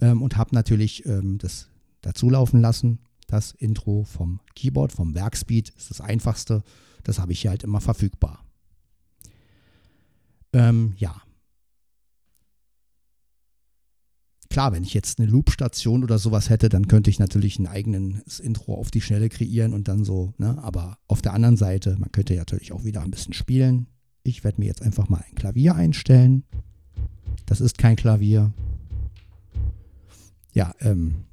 ähm, 0.00 0.22
und 0.22 0.36
habe 0.36 0.54
natürlich 0.54 1.06
ähm, 1.06 1.38
das 1.38 1.68
dazu 2.00 2.30
laufen 2.30 2.60
lassen. 2.60 3.00
Das 3.26 3.52
Intro 3.52 4.04
vom 4.04 4.40
Keyboard, 4.56 4.92
vom 4.92 5.14
Werkspeed 5.14 5.68
ist 5.70 5.90
das 5.90 6.00
einfachste. 6.00 6.62
Das 7.04 7.18
habe 7.18 7.32
ich 7.32 7.40
hier 7.40 7.50
halt 7.50 7.62
immer 7.62 7.80
verfügbar. 7.80 8.44
Ähm, 10.52 10.94
ja. 10.96 11.22
Klar, 14.50 14.72
wenn 14.72 14.82
ich 14.82 14.94
jetzt 14.94 15.20
eine 15.20 15.30
Loop-Station 15.30 16.02
oder 16.02 16.18
sowas 16.18 16.50
hätte, 16.50 16.68
dann 16.68 16.88
könnte 16.88 17.08
ich 17.08 17.20
natürlich 17.20 17.60
ein 17.60 17.68
eigenes 17.68 18.40
Intro 18.40 18.74
auf 18.74 18.90
die 18.90 19.00
Schnelle 19.00 19.28
kreieren 19.28 19.72
und 19.72 19.86
dann 19.86 20.04
so, 20.04 20.34
ne? 20.38 20.58
Aber 20.60 20.98
auf 21.06 21.22
der 21.22 21.34
anderen 21.34 21.56
Seite, 21.56 21.96
man 22.00 22.10
könnte 22.10 22.34
ja 22.34 22.40
natürlich 22.40 22.72
auch 22.72 22.82
wieder 22.82 23.02
ein 23.02 23.12
bisschen 23.12 23.32
spielen. 23.32 23.86
Ich 24.22 24.44
werde 24.44 24.60
mir 24.60 24.66
jetzt 24.66 24.82
einfach 24.82 25.08
mal 25.08 25.24
ein 25.28 25.34
Klavier 25.34 25.74
einstellen. 25.74 26.44
Das 27.46 27.60
ist 27.60 27.78
kein 27.78 27.96
Klavier. 27.96 28.52
Ja, 30.52 30.74
ähm, 30.80 31.24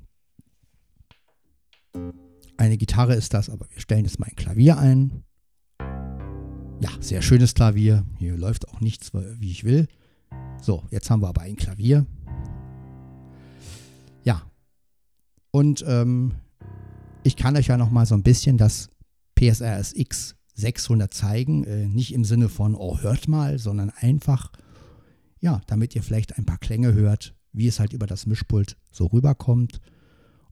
eine 2.58 2.78
Gitarre 2.78 3.16
ist 3.16 3.34
das, 3.34 3.50
aber 3.50 3.68
wir 3.72 3.80
stellen 3.80 4.06
jetzt 4.06 4.20
mal 4.20 4.28
ein 4.28 4.36
Klavier 4.36 4.78
ein. 4.78 5.24
Ja, 6.80 6.90
sehr 7.00 7.22
schönes 7.22 7.54
Klavier. 7.54 8.06
Hier 8.20 8.38
läuft 8.38 8.70
auch 8.70 8.82
nichts, 8.82 9.12
wie 9.14 9.52
ich 9.52 9.64
will. 9.64 9.88
So, 10.62 10.84
jetzt 10.92 11.10
haben 11.10 11.22
wir 11.22 11.30
aber 11.30 11.42
ein 11.42 11.56
Klavier. 11.56 12.06
Ja. 14.24 14.44
Und 15.52 15.84
ähm, 15.88 16.36
ich 17.24 17.36
kann 17.36 17.58
euch 17.58 17.68
ja 17.68 17.78
noch 17.78 17.92
mal 17.92 18.06
so 18.06 18.16
ein 18.16 18.24
bisschen 18.24 18.58
das 18.58 18.90
PSRSX 19.36 20.37
600 20.58 21.14
zeigen. 21.14 21.64
Äh, 21.64 21.88
nicht 21.88 22.14
im 22.14 22.26
Sinne 22.26 22.50
von, 22.50 22.76
oh, 22.76 23.00
hört 23.00 23.28
mal, 23.28 23.60
sondern 23.60 23.90
einfach, 23.90 24.52
ja, 25.40 25.62
damit 25.68 25.96
ihr 25.96 26.04
vielleicht 26.04 26.38
ein 26.38 26.46
paar 26.46 26.58
Klänge 26.58 26.94
hört, 26.94 27.36
wie 27.54 27.68
es 27.68 27.80
halt 27.80 27.94
über 27.94 28.08
das 28.08 28.26
Mischpult 28.26 28.78
so 28.92 29.06
rüberkommt. 29.06 29.80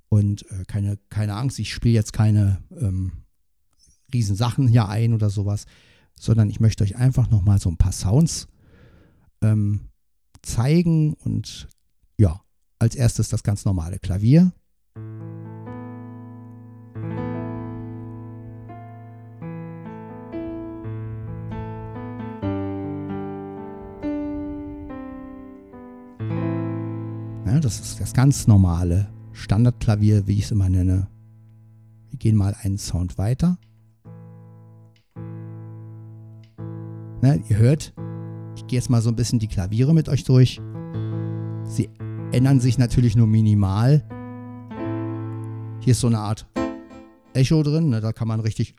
Und 0.10 0.50
äh, 0.52 0.64
keine, 0.66 0.98
keine 1.10 1.36
Angst, 1.36 1.60
ich 1.60 1.74
spiele 1.74 1.96
jetzt 1.96 2.14
keine 2.14 2.62
ähm, 2.80 3.12
riesen 4.14 4.36
Sachen 4.36 4.68
hier 4.68 4.88
ein 4.88 5.14
oder 5.14 5.30
sowas, 5.30 5.66
sondern 6.18 6.50
ich 6.50 6.60
möchte 6.60 6.84
euch 6.84 6.96
einfach 6.96 7.30
noch 7.30 7.42
mal 7.42 7.60
so 7.60 7.70
ein 7.70 7.78
paar 7.78 7.92
Sounds 7.92 8.48
ähm, 9.42 9.90
zeigen 10.44 11.16
und 11.16 11.68
ja, 12.18 12.42
als 12.80 12.96
erstes 12.96 13.30
das 13.30 13.44
ganz 13.44 13.66
normale 13.66 14.00
Klavier. 14.00 14.54
Das 27.66 27.80
ist 27.80 28.00
das 28.00 28.14
ganz 28.14 28.46
normale 28.46 29.08
Standardklavier, 29.32 30.28
wie 30.28 30.38
ich 30.38 30.44
es 30.44 30.52
immer 30.52 30.70
nenne. 30.70 31.08
Wir 32.12 32.20
gehen 32.20 32.36
mal 32.36 32.56
einen 32.62 32.78
Sound 32.78 33.18
weiter. 33.18 33.58
Na, 37.24 37.34
ihr 37.34 37.58
hört, 37.58 37.96
ich 38.56 38.68
gehe 38.68 38.78
jetzt 38.78 38.92
mal 38.92 39.02
so 39.02 39.10
ein 39.10 39.16
bisschen 39.16 39.40
die 39.40 39.48
Klaviere 39.48 39.96
mit 39.96 40.10
euch 40.10 40.24
durch. 40.24 40.62
Sie 41.64 41.90
ändern 42.32 42.60
sich 42.60 42.78
natürlich 42.78 43.16
nur 43.16 43.26
minimal. 43.26 44.04
Hier 45.80 45.92
ist 45.92 46.02
so 46.02 46.08
eine 46.08 46.20
Art 46.20 46.48
Echo 47.34 47.64
drin, 47.64 47.90
ne, 47.90 48.00
da 48.00 48.14
kann 48.14 48.28
man 48.28 48.42
richtig. 48.42 48.76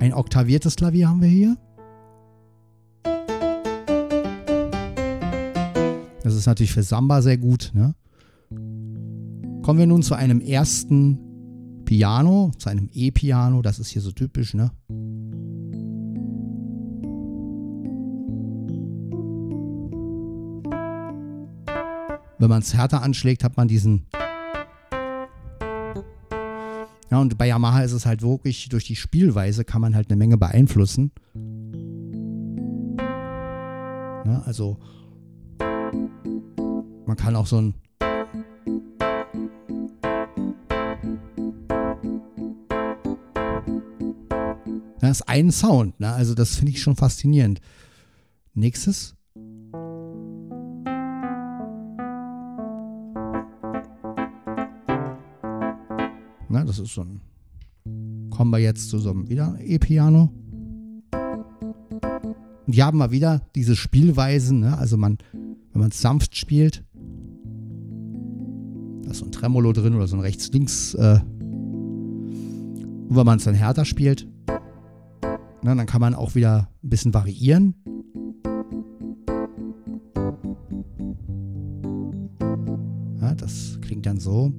Ein 0.00 0.14
oktaviertes 0.14 0.76
Klavier 0.76 1.10
haben 1.10 1.20
wir 1.20 1.28
hier. 1.28 1.58
Ist 6.38 6.46
natürlich 6.46 6.72
für 6.72 6.82
Samba 6.82 7.22
sehr 7.22 7.36
gut. 7.36 7.72
Ne? 7.74 7.94
Kommen 9.62 9.78
wir 9.78 9.86
nun 9.86 10.02
zu 10.02 10.14
einem 10.14 10.40
ersten 10.40 11.18
Piano, 11.84 12.52
zu 12.58 12.68
einem 12.70 12.88
E-Piano. 12.92 13.62
Das 13.62 13.78
ist 13.78 13.88
hier 13.88 14.02
so 14.02 14.12
typisch. 14.12 14.54
Ne? 14.54 14.70
Wenn 22.38 22.48
man 22.48 22.62
es 22.62 22.74
härter 22.74 23.02
anschlägt, 23.02 23.42
hat 23.42 23.56
man 23.56 23.68
diesen. 23.68 24.06
Ja, 27.10 27.20
und 27.20 27.36
bei 27.38 27.46
Yamaha 27.48 27.82
ist 27.82 27.92
es 27.92 28.06
halt 28.06 28.22
wirklich, 28.22 28.68
durch 28.68 28.84
die 28.84 28.96
Spielweise 28.96 29.64
kann 29.64 29.80
man 29.80 29.94
halt 29.94 30.10
eine 30.10 30.16
Menge 30.16 30.36
beeinflussen. 30.36 31.10
Ja, 34.24 34.42
also 34.44 34.78
man 37.06 37.16
kann 37.16 37.36
auch 37.36 37.46
so 37.46 37.58
ein 37.58 37.74
Das 45.08 45.20
ist 45.20 45.28
ein 45.28 45.50
Sound, 45.50 45.98
ne? 46.00 46.12
Also 46.12 46.34
das 46.34 46.56
finde 46.56 46.72
ich 46.72 46.82
schon 46.82 46.94
faszinierend. 46.94 47.62
Nächstes. 48.52 49.16
Na, 56.50 56.64
das 56.64 56.78
ist 56.78 56.92
so 56.92 57.02
ein. 57.02 57.20
Kommen 58.28 58.50
wir 58.50 58.58
jetzt 58.58 58.90
zu 58.90 58.98
so 58.98 59.10
einem 59.10 59.30
wieder 59.30 59.56
E-Piano. 59.60 60.30
Und 62.66 62.72
hier 62.74 62.84
haben 62.84 62.98
wir 62.98 63.10
wieder 63.10 63.40
diese 63.54 63.76
Spielweisen, 63.76 64.60
ne? 64.60 64.76
Also 64.76 64.98
man, 64.98 65.16
wenn 65.78 65.84
man 65.84 65.90
sanft 65.92 66.36
spielt, 66.36 66.84
da 69.04 69.12
ist 69.12 69.18
so 69.18 69.26
ein 69.26 69.30
Tremolo 69.30 69.72
drin 69.72 69.94
oder 69.94 70.08
so 70.08 70.16
ein 70.16 70.20
rechts-links. 70.22 70.94
Äh, 70.94 71.20
und 71.22 73.14
wenn 73.14 73.24
man 73.24 73.38
es 73.38 73.44
dann 73.44 73.54
härter 73.54 73.84
spielt, 73.84 74.26
na, 75.62 75.76
dann 75.76 75.86
kann 75.86 76.00
man 76.00 76.16
auch 76.16 76.34
wieder 76.34 76.68
ein 76.82 76.90
bisschen 76.90 77.14
variieren. 77.14 77.76
Ja, 83.20 83.36
das 83.36 83.78
klingt 83.80 84.04
dann 84.04 84.18
so. 84.18 84.52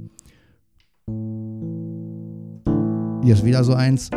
Hier 3.24 3.34
ist 3.34 3.44
wieder 3.44 3.66
so 3.66 3.74
eins. 3.74 4.10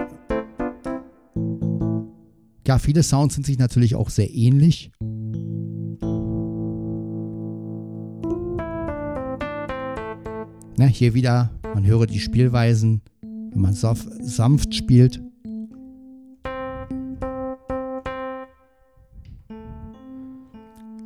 Ja, 2.65 2.79
viele 2.79 3.03
Sounds 3.03 3.35
sind 3.35 3.45
sich 3.45 3.59
natürlich 3.59 3.97
auch 3.97 4.09
sehr 4.09 4.33
ähnlich. 4.33 4.93
Na, 10.83 10.89
hier 10.89 11.15
wieder, 11.15 11.49
man 11.75 11.87
höre 11.87 12.09
die 12.09 12.19
Spielweisen, 12.19 13.03
wenn 13.21 13.61
man 13.61 13.73
sanft 13.73 14.75
spielt. 14.75 15.23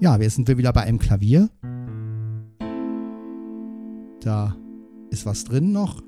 Ja, 0.01 0.17
jetzt 0.17 0.37
sind 0.37 0.49
wir 0.49 0.57
wieder 0.57 0.73
bei 0.73 0.81
einem 0.81 0.99
Klavier. 0.99 1.51
Da 4.23 4.57
ist 5.11 5.27
was 5.27 5.45
drin 5.45 5.73
noch. 5.73 6.03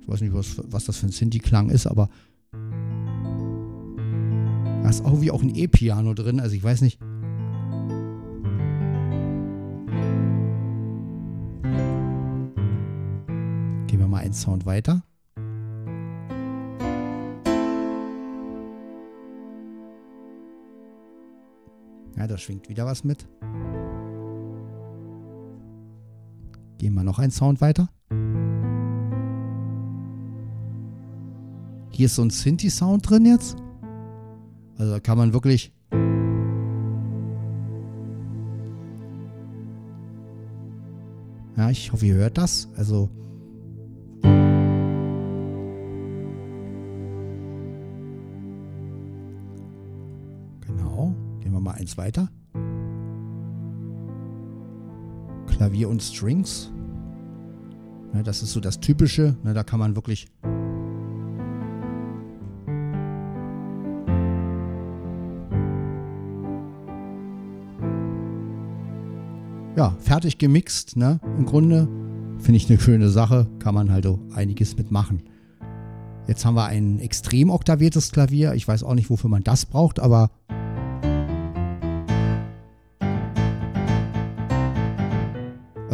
Ich 0.00 0.08
weiß 0.08 0.22
nicht, 0.22 0.32
was, 0.32 0.62
was 0.64 0.86
das 0.86 0.96
für 0.96 1.08
ein 1.08 1.12
Sinti-Klang 1.12 1.68
ist, 1.68 1.86
aber 1.86 2.08
da 4.82 4.88
ist 4.88 5.04
irgendwie 5.04 5.30
auch 5.30 5.42
ein 5.42 5.54
E-Piano 5.54 6.14
drin. 6.14 6.40
Also 6.40 6.56
ich 6.56 6.64
weiß 6.64 6.80
nicht. 6.80 6.98
Einen 14.30 14.34
Sound 14.34 14.64
weiter. 14.64 15.02
Ja, 22.16 22.28
da 22.28 22.38
schwingt 22.38 22.68
wieder 22.68 22.86
was 22.86 23.02
mit. 23.02 23.26
Gehen 26.78 26.94
wir 26.94 27.02
noch 27.02 27.18
einen 27.18 27.32
Sound 27.32 27.60
weiter. 27.60 27.88
Hier 31.90 32.06
ist 32.06 32.14
so 32.14 32.22
ein 32.22 32.30
Synthi-Sound 32.30 33.10
drin 33.10 33.26
jetzt. 33.26 33.56
Also 34.78 34.92
da 34.92 35.00
kann 35.00 35.18
man 35.18 35.32
wirklich. 35.32 35.74
Ja, 41.56 41.68
ich 41.68 41.92
hoffe, 41.92 42.06
ihr 42.06 42.14
hört 42.14 42.38
das. 42.38 42.68
Also 42.76 43.10
eins 51.68 51.96
weiter. 51.98 52.28
Klavier 55.46 55.88
und 55.88 56.02
Strings. 56.02 56.72
Ja, 58.14 58.22
das 58.22 58.42
ist 58.42 58.52
so 58.52 58.60
das 58.60 58.80
Typische. 58.80 59.36
Na, 59.42 59.52
da 59.52 59.62
kann 59.62 59.78
man 59.78 59.94
wirklich 59.94 60.26
ja, 69.76 69.96
fertig 69.98 70.38
gemixt, 70.38 70.96
ne? 70.96 71.20
Im 71.38 71.46
Grunde 71.46 71.88
finde 72.38 72.56
ich 72.56 72.68
eine 72.68 72.78
schöne 72.78 73.08
Sache, 73.08 73.46
kann 73.58 73.74
man 73.74 73.90
halt 73.90 74.06
auch 74.06 74.18
einiges 74.34 74.76
mitmachen. 74.76 75.22
Jetzt 76.26 76.44
haben 76.44 76.54
wir 76.54 76.66
ein 76.66 77.00
extrem 77.00 77.50
oktaviertes 77.50 78.12
Klavier. 78.12 78.54
Ich 78.54 78.68
weiß 78.68 78.82
auch 78.82 78.94
nicht, 78.94 79.10
wofür 79.10 79.30
man 79.30 79.42
das 79.42 79.66
braucht, 79.66 79.98
aber 79.98 80.30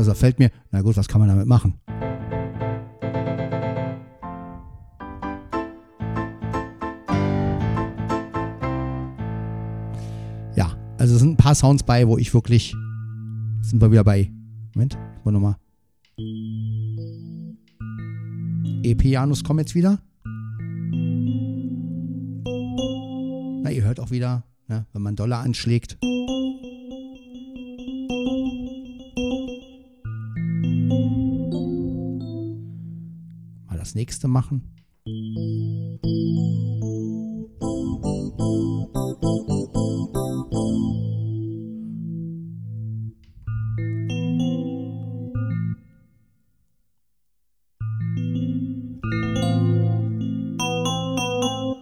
Also 0.07 0.21
fällt 0.21 0.39
mir, 0.39 0.53
na 0.71 0.83
gut, 0.83 0.97
was 0.97 1.09
kann 1.09 1.19
man 1.19 1.29
damit 1.29 1.49
machen? 1.49 1.75
Ja, 10.55 10.77
also 10.97 11.15
es 11.15 11.21
sind 11.21 11.33
ein 11.33 11.37
paar 11.37 11.57
Sounds 11.57 11.83
bei, 11.83 12.07
wo 12.07 12.19
ich 12.19 12.33
wirklich, 12.33 12.73
sind 13.63 13.83
wir 13.83 13.91
wieder 13.91 14.05
bei, 14.05 14.31
Moment, 14.77 14.97
ich 15.19 15.25
muss 15.25 15.35
nochmal. 15.35 15.57
E-Pianos 18.85 19.43
kommen 19.43 19.59
jetzt 19.59 19.75
wieder. 19.75 19.99
Na, 23.65 23.73
ihr 23.73 23.83
hört 23.83 23.99
auch 23.99 24.13
wieder, 24.13 24.45
ne, 24.69 24.87
wenn 24.93 25.03
man 25.03 25.17
Dollar 25.17 25.41
anschlägt. 25.41 25.99
Nächste 34.07 34.29
machen. 34.29 34.63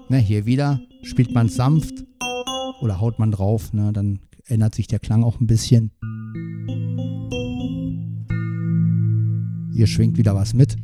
Ne, 0.08 0.18
hier 0.18 0.46
wieder 0.46 0.80
spielt 1.02 1.34
man 1.34 1.50
sanft 1.50 2.04
oder 2.80 3.00
haut 3.00 3.18
man 3.18 3.32
drauf, 3.32 3.74
ne, 3.74 3.92
dann 3.92 4.20
ändert 4.46 4.74
sich 4.74 4.86
der 4.86 4.98
Klang 4.98 5.24
auch 5.24 5.40
ein 5.40 5.46
bisschen. 5.46 5.90
Hier 9.74 9.86
schwingt 9.86 10.16
wieder 10.16 10.34
was 10.34 10.54
mit. 10.54 10.76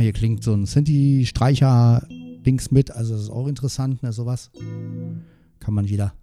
Hier 0.00 0.12
klingt 0.12 0.42
so 0.42 0.52
ein 0.54 0.64
Sinti-Streicher-Dings 0.66 2.70
mit, 2.70 2.90
also 2.90 3.12
das 3.12 3.22
ist 3.22 3.30
auch 3.30 3.46
interessant, 3.46 4.02
ne, 4.02 4.12
sowas. 4.12 4.50
Kann 5.58 5.74
man 5.74 5.88
wieder. 5.88 6.14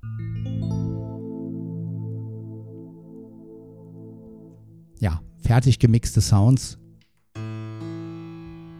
Ja, 5.00 5.22
fertig 5.42 5.80
gemixte 5.80 6.22
Sounds. 6.22 6.78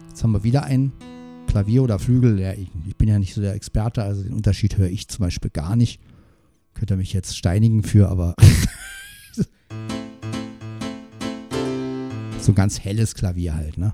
Jetzt 0.08 0.24
haben 0.24 0.32
wir 0.32 0.42
wieder 0.42 0.64
einen 0.64 0.92
Klavier 1.46 1.84
oder 1.84 2.00
Flügel, 2.00 2.40
ja, 2.40 2.52
ich, 2.52 2.68
ich, 2.86 2.96
bin 2.96 3.08
ja 3.08 3.18
nicht 3.18 3.34
so 3.34 3.40
der 3.40 3.54
Experte, 3.54 4.02
also 4.02 4.22
den 4.22 4.32
Unterschied 4.32 4.76
höre 4.76 4.88
ich 4.88 5.08
zum 5.08 5.24
Beispiel 5.24 5.50
gar 5.50 5.76
nicht. 5.76 6.00
Könnt 6.74 6.90
ihr 6.90 6.96
mich 6.96 7.12
jetzt 7.12 7.36
steinigen 7.36 7.84
für, 7.84 8.08
aber 8.08 8.34
so 12.40 12.52
ganz 12.52 12.80
helles 12.80 13.14
Klavier 13.14 13.54
halt, 13.54 13.78
ne? 13.78 13.92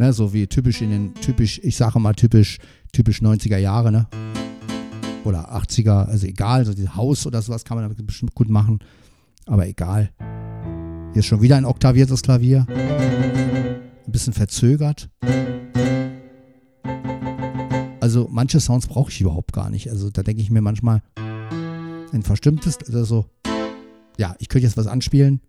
Ne? 0.00 0.12
So 0.12 0.32
wie 0.32 0.46
typisch 0.46 0.82
in 0.82 0.90
den, 0.90 1.14
typisch, 1.14 1.60
ich 1.62 1.76
sage 1.76 2.00
mal 2.00 2.14
typisch, 2.14 2.58
typisch 2.92 3.20
90er 3.20 3.58
Jahre, 3.58 3.92
ne? 3.92 4.08
Oder 5.24 5.54
80er, 5.54 6.06
also 6.06 6.26
egal, 6.26 6.64
so 6.64 6.72
dieses 6.72 6.96
Haus 6.96 7.26
oder 7.26 7.42
sowas 7.42 7.64
kann 7.64 7.76
man 7.76 7.84
damit 7.84 8.04
bestimmt 8.06 8.34
gut 8.34 8.48
machen, 8.48 8.80
aber 9.46 9.68
egal. 9.68 10.10
Hier 11.12 11.20
ist 11.20 11.26
schon 11.26 11.42
wieder 11.42 11.56
ein 11.56 11.66
oktaviertes 11.66 12.22
Klavier. 12.22 12.66
Ein 12.68 13.82
bisschen 14.12 14.32
verzögert. 14.32 15.10
Also 18.00 18.26
manche 18.30 18.58
Sounds 18.58 18.86
brauche 18.86 19.10
ich 19.10 19.20
überhaupt 19.20 19.52
gar 19.52 19.68
nicht. 19.68 19.90
Also 19.90 20.08
da 20.10 20.22
denke 20.22 20.40
ich 20.40 20.50
mir 20.50 20.62
manchmal, 20.62 21.02
ein 22.12 22.22
verstimmtes, 22.22 22.78
also 22.78 23.04
so, 23.04 23.26
ja, 24.16 24.34
ich 24.38 24.48
könnte 24.48 24.66
jetzt 24.66 24.76
was 24.78 24.86
anspielen, 24.86 25.40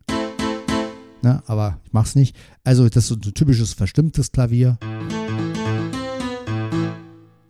ne, 1.22 1.44
aber 1.48 1.80
ich 1.86 1.94
mache 1.94 2.08
es 2.08 2.16
nicht. 2.16 2.36
Also 2.64 2.88
das 2.90 3.04
ist 3.04 3.08
so 3.10 3.16
ein 3.16 3.34
typisches 3.34 3.74
verstimmtes 3.74 4.32
Klavier. 4.32 4.78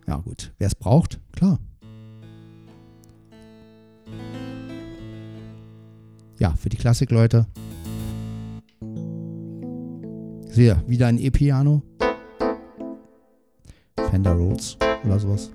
Ja 0.06 0.16
gut, 0.16 0.52
wer 0.58 0.66
es 0.66 0.74
braucht, 0.74 1.20
klar. 1.32 1.58
Ja, 6.38 6.54
für 6.56 6.68
die 6.68 6.76
Klassikleute. 6.76 7.46
Sehe, 10.48 10.82
wieder 10.86 11.06
ein 11.06 11.18
E-Piano. 11.18 11.82
Fender 14.10 14.32
Rhodes 14.32 14.76
oder 15.04 15.18
sowas. 15.18 15.50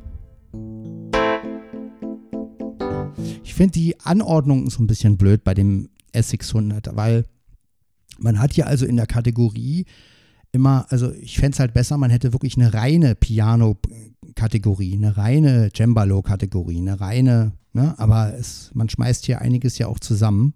Ich 3.43 3.53
finde 3.53 3.73
die 3.73 3.99
Anordnung 3.99 4.69
so 4.69 4.81
ein 4.81 4.87
bisschen 4.87 5.17
blöd 5.17 5.43
bei 5.43 5.53
dem 5.53 5.89
S600, 6.13 6.95
weil 6.95 7.25
man 8.19 8.39
hat 8.39 8.53
hier 8.53 8.67
also 8.67 8.85
in 8.85 8.95
der 8.95 9.07
Kategorie 9.07 9.85
immer, 10.51 10.85
also 10.89 11.11
ich 11.13 11.37
fände 11.37 11.53
es 11.53 11.59
halt 11.59 11.73
besser, 11.73 11.97
man 11.97 12.09
hätte 12.09 12.33
wirklich 12.33 12.57
eine 12.57 12.73
reine 12.73 13.15
Piano-Kategorie, 13.15 14.95
eine 14.95 15.17
reine 15.17 15.69
Cembalo-Kategorie, 15.75 16.79
eine 16.79 16.99
reine, 16.99 17.53
ne? 17.73 17.93
aber 17.97 18.33
es, 18.33 18.71
man 18.73 18.89
schmeißt 18.89 19.25
hier 19.25 19.41
einiges 19.41 19.77
ja 19.77 19.87
auch 19.87 19.99
zusammen. 19.99 20.53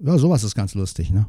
Ja, 0.00 0.16
sowas 0.16 0.44
ist 0.44 0.54
ganz 0.54 0.74
lustig, 0.74 1.10
ne? 1.10 1.26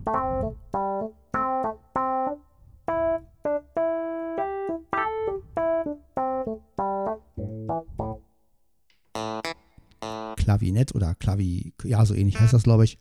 Klavinett 10.36 10.94
oder 10.96 11.16
Klavi, 11.16 11.74
ja, 11.84 12.06
so 12.06 12.14
ähnlich 12.14 12.40
heißt 12.40 12.54
das, 12.54 12.64
glaube 12.64 12.84
ich. 12.84 13.00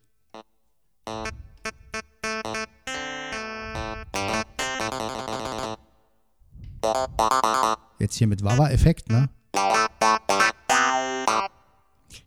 Jetzt 8.08 8.16
hier 8.16 8.26
mit 8.26 8.42
Wawa-Effekt, 8.42 9.10
ne? 9.10 9.28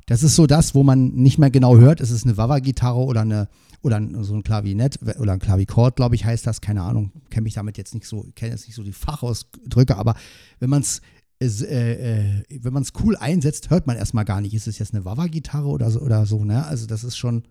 Das 0.06 0.22
ist 0.22 0.36
so 0.36 0.46
das, 0.46 0.76
wo 0.76 0.84
man 0.84 1.08
nicht 1.16 1.40
mehr 1.40 1.50
genau 1.50 1.76
hört, 1.78 2.02
ist 2.02 2.12
es 2.12 2.24
eine 2.24 2.38
Wawa-Gitarre 2.38 3.00
oder 3.00 3.22
eine 3.22 3.48
oder 3.82 4.00
so 4.22 4.36
ein 4.36 4.44
Klavinett 4.44 5.00
oder 5.18 5.34
ein 5.34 5.40
Klavichord, 5.40 5.96
glaube 5.96 6.14
ich, 6.14 6.24
heißt 6.24 6.46
das. 6.46 6.62
Keine 6.62 6.84
Ahnung, 6.84 7.12
kenne 7.32 7.46
mich 7.46 7.56
damit 7.56 7.80
jetzt 7.80 7.96
nicht 7.96 8.06
so, 8.06 8.28
kenne 8.36 8.52
jetzt 8.52 8.68
nicht 8.68 8.76
so 8.76 8.84
die 8.84 8.92
Fachausdrücke, 8.92 9.98
aber 9.98 10.14
wenn 10.60 10.70
man 10.70 10.84
es 10.84 11.02
äh, 11.42 11.46
äh, 11.48 12.44
wenn 12.62 12.74
man 12.74 12.84
es 12.84 12.94
cool 13.04 13.18
einsetzt, 13.18 13.72
hört 13.72 13.88
man 13.88 13.98
erstmal 13.98 14.26
gar 14.26 14.40
nicht, 14.40 14.54
ist 14.54 14.68
es 14.68 14.78
jetzt 14.78 14.94
eine 14.94 15.04
Wawa-Gitarre 15.04 15.68
oder 15.68 15.90
so, 15.90 16.02
oder 16.02 16.28
so, 16.28 16.46
ne? 16.46 16.64
Also 16.64 16.86
das 16.86 17.04
ist 17.04 17.18
schon. 17.18 17.42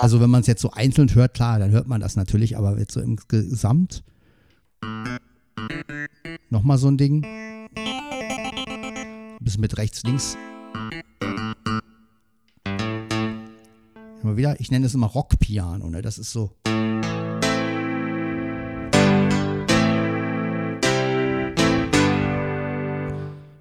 Also 0.00 0.22
wenn 0.22 0.30
man 0.30 0.40
es 0.40 0.46
jetzt 0.46 0.62
so 0.62 0.70
einzeln 0.70 1.14
hört, 1.14 1.34
klar, 1.34 1.58
dann 1.58 1.70
hört 1.70 1.86
man 1.86 2.00
das 2.00 2.16
natürlich, 2.16 2.56
aber 2.56 2.78
jetzt 2.78 2.94
so 2.94 3.02
im 3.02 3.18
Gesamt. 3.28 4.04
Nochmal 6.50 6.78
so 6.78 6.88
ein 6.88 6.96
Ding. 6.96 7.24
Ein 7.24 7.68
bisschen 9.40 9.60
mit 9.60 9.76
rechts, 9.76 10.02
links. 10.04 10.36
Immer 14.22 14.36
wieder, 14.36 14.58
ich 14.60 14.70
nenne 14.70 14.86
es 14.86 14.94
immer 14.94 15.06
Rockpiano, 15.06 15.90
ne? 15.90 16.00
Das 16.02 16.18
ist 16.18 16.32
so. 16.32 16.52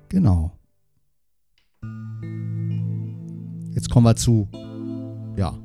Genau. 0.09 0.51
Jetzt 3.73 3.89
kommen 3.89 4.05
wir 4.05 4.15
zu, 4.15 4.47
ja, 5.35 5.57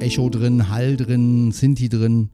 Echo 0.00 0.30
drin, 0.30 0.68
Hall 0.70 0.96
drin, 0.96 1.50
Sinti 1.50 1.88
drin. 1.88 2.30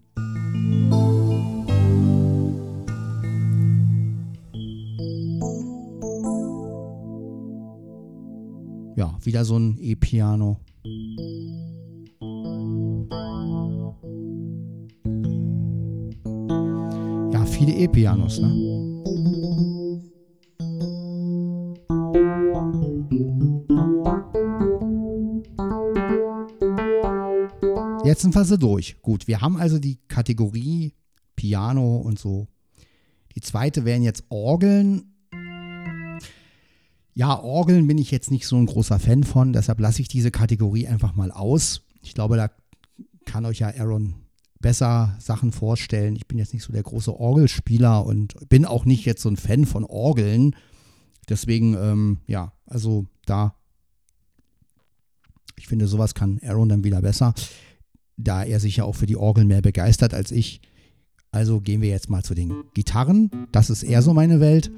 Ja, 8.96 9.18
wieder 9.22 9.44
so 9.44 9.59
ein 9.59 9.77
E-Piano. 9.81 10.59
viele 17.55 17.72
E-Pianos, 17.72 18.40
ne? 18.40 18.74
Jetzt 28.14 28.22
sind 28.22 28.37
wir 28.37 28.44
sie 28.44 28.59
durch. 28.59 29.03
Gut, 29.03 29.27
wir 29.27 29.40
haben 29.40 29.57
also 29.57 29.81
die 29.81 29.98
Kategorie 30.07 30.94
Piano 31.35 31.96
und 31.96 32.16
so. 32.16 32.46
Die 33.35 33.40
zweite 33.40 33.85
wären 33.85 34.05
jetzt 34.05 34.22
Orgeln. 34.29 35.16
Ja, 37.12 37.37
Orgeln 37.37 37.88
bin 37.88 37.98
ich 37.98 38.12
jetzt 38.12 38.31
nicht 38.31 38.46
so 38.46 38.55
ein 38.55 38.66
großer 38.66 39.00
Fan 39.00 39.24
von, 39.24 39.53
deshalb 39.53 39.81
lasse 39.81 40.00
ich 40.00 40.07
diese 40.07 40.31
Kategorie 40.31 40.87
einfach 40.87 41.16
mal 41.16 41.33
aus. 41.33 41.83
Ich 42.03 42.14
glaube, 42.14 42.37
da 42.37 42.53
kann 43.24 43.46
euch 43.46 43.59
ja 43.59 43.74
Aaron 43.77 44.14
besser 44.61 45.16
Sachen 45.18 45.50
vorstellen. 45.50 46.14
Ich 46.14 46.29
bin 46.29 46.38
jetzt 46.38 46.55
nicht 46.55 46.62
so 46.62 46.72
der 46.72 46.85
große 46.85 47.18
Orgelspieler 47.18 48.07
und 48.07 48.48
bin 48.48 48.64
auch 48.64 48.85
nicht 48.85 49.05
jetzt 49.07 49.22
so 49.22 49.29
ein 49.29 49.37
Fan 49.37 49.66
von 49.66 49.83
Orgeln. 49.83 50.55
Deswegen, 51.29 51.74
ähm, 51.74 52.18
ja, 52.29 52.53
also 52.64 53.07
da, 53.27 53.57
ich 55.57 55.66
finde, 55.66 55.88
sowas 55.88 56.14
kann 56.14 56.38
Aaron 56.44 56.68
dann 56.68 56.85
wieder 56.85 57.03
besser, 57.03 57.35
da 58.16 58.44
er 58.44 58.61
sich 58.61 58.77
ja 58.77 58.85
auch 58.85 58.94
für 58.94 59.07
die 59.07 59.16
Orgeln 59.16 59.48
mehr 59.48 59.62
begeistert 59.62 60.14
als 60.14 60.31
ich. 60.31 60.61
Also 61.31 61.61
gehen 61.61 61.81
wir 61.81 61.88
jetzt 61.88 62.11
mal 62.11 62.22
zu 62.22 62.35
den 62.35 62.53
Gitarren. 62.74 63.31
Das 63.50 63.70
ist 63.70 63.83
eher 63.83 64.03
so 64.03 64.14
meine 64.14 64.40
Welt. 64.40 64.70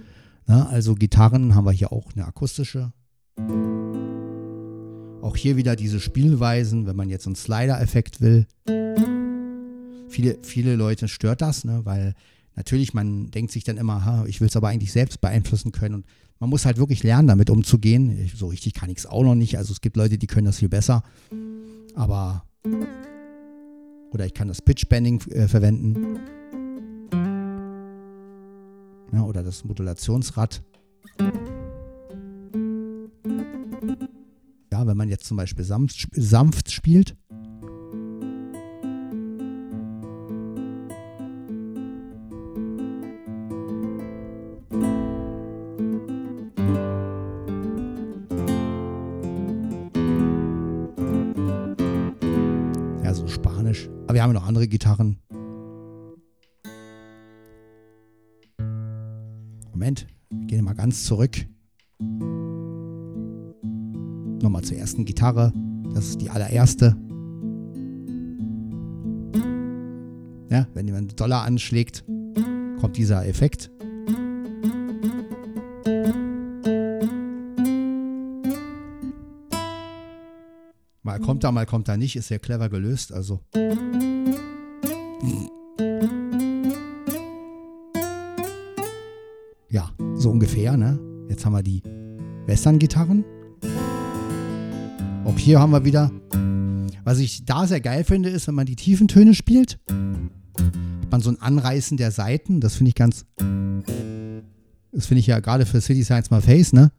Na, 0.46 0.68
also 0.68 0.94
Gitarren 0.94 1.55
haben 1.55 1.66
wir 1.66 1.72
hier 1.72 1.92
auch 1.92 2.12
eine 2.14 2.25
akustische. 2.25 2.92
Auch 5.22 5.37
hier 5.37 5.57
wieder 5.57 5.77
diese 5.77 6.01
Spielweisen, 6.01 6.87
wenn 6.87 6.96
man 6.96 7.11
jetzt 7.11 7.27
einen 7.27 7.37
Slider-Effekt 7.37 8.20
will. 8.20 8.46
Viele, 10.09 10.38
viele 10.42 10.77
Leute 10.77 11.09
stört 11.09 11.42
das, 11.42 11.64
ne, 11.64 11.81
weil 11.85 12.14
natürlich 12.55 12.94
man 12.94 13.31
denkt 13.33 13.51
sich 13.53 13.64
dann 13.64 13.77
immer, 13.77 14.05
ha, 14.05 14.25
ich 14.27 14.40
will 14.40 14.49
es 14.49 14.57
aber 14.57 14.68
eigentlich 14.68 14.92
selbst 14.92 15.20
beeinflussen 15.20 15.72
können. 15.72 15.96
Und 15.96 16.07
man 16.38 16.49
muss 16.49 16.64
halt 16.64 16.79
wirklich 16.79 17.03
lernen, 17.03 17.29
damit 17.29 17.51
umzugehen. 17.51 18.31
So 18.35 18.46
richtig 18.46 18.75
kann 18.75 18.88
ich 18.88 18.99
es 18.99 19.07
auch 19.07 19.25
noch 19.25 19.35
nicht. 19.35 19.59
Also 19.59 19.72
es 19.72 19.81
gibt 19.81 19.96
Leute, 19.96 20.16
die 20.16 20.27
können 20.27 20.46
das 20.46 20.59
viel 20.59 20.68
besser. 20.68 21.03
Aber 21.94 22.44
oder 24.12 24.27
ich 24.27 24.35
kann 24.35 24.49
das 24.49 24.62
Pitch-Bending 24.62 25.21
äh, 25.31 25.49
verwenden. 25.49 26.19
Ja, 29.12 29.23
oder 29.23 29.42
das 29.42 29.64
Modulationsrad. 29.64 30.62
Ja, 34.73 34.87
wenn 34.87 34.97
man 34.97 35.09
jetzt 35.09 35.25
zum 35.25 35.37
Beispiel 35.37 35.64
sanft, 35.64 36.09
sanft 36.12 36.71
spielt. 36.71 37.16
Haben 54.27 54.35
noch 54.35 54.47
andere 54.49 54.67
Gitarren. 54.67 55.21
Moment, 59.71 60.09
wir 60.31 60.47
gehen 60.49 60.65
mal 60.65 60.75
ganz 60.75 61.05
zurück. 61.05 61.47
Nochmal 64.43 64.65
zur 64.65 64.79
ersten 64.79 65.05
Gitarre. 65.05 65.53
Das 65.95 66.09
ist 66.09 66.21
die 66.21 66.31
allererste. 66.31 66.97
Ja, 70.51 70.67
wenn 70.75 70.91
man 70.91 71.07
Dollar 71.07 71.45
anschlägt, 71.45 72.05
kommt 72.81 72.97
dieser 72.97 73.29
Effekt. 73.29 73.71
Mal 81.05 81.21
kommt 81.21 81.45
er, 81.45 81.53
mal 81.53 81.67
kommt 81.67 81.87
er 81.87 81.97
nicht, 81.97 82.17
ist 82.17 82.27
sehr 82.27 82.41
clever 82.41 82.69
gelöst. 82.69 83.12
Also. 83.12 83.41
So 90.27 90.33
ungefähr, 90.33 90.77
ne? 90.77 90.99
Jetzt 91.29 91.47
haben 91.47 91.53
wir 91.53 91.62
die 91.62 91.85
Western-Gitarren. 92.47 93.25
Auch 95.25 95.39
hier 95.39 95.61
haben 95.61 95.71
wir 95.71 95.85
wieder. 95.85 96.11
Was 97.05 97.21
ich 97.21 97.45
da 97.45 97.65
sehr 97.69 97.81
geil 97.81 98.03
finde, 98.03 98.31
ist, 98.31 98.49
wenn 98.49 98.57
man 98.57 98.67
die 98.67 98.75
tiefen 98.75 99.07
Töne 99.07 99.35
spielt, 99.35 99.79
hat 99.89 101.12
man 101.12 101.21
so 101.21 101.31
ein 101.31 101.41
Anreißen 101.41 101.97
der 101.97 102.11
Seiten. 102.11 102.61
Das 102.61 102.75
finde 102.75 102.89
ich 102.89 102.97
ganz. 102.97 103.25
Das 104.91 105.07
finde 105.07 105.21
ich 105.21 105.29
ja 105.29 105.39
gerade 105.39 105.65
für 105.65 105.81
City 105.81 106.03
Science 106.03 106.33
My 106.33 106.41
Face, 106.41 106.73
ne? 106.73 106.91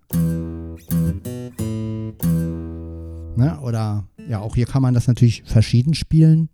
ne? 3.35 3.59
Oder 3.61 4.07
ja, 4.29 4.39
auch 4.39 4.55
hier 4.55 4.67
kann 4.67 4.81
man 4.81 4.93
das 4.93 5.07
natürlich 5.07 5.43
verschieden 5.43 5.95
spielen. 5.95 6.47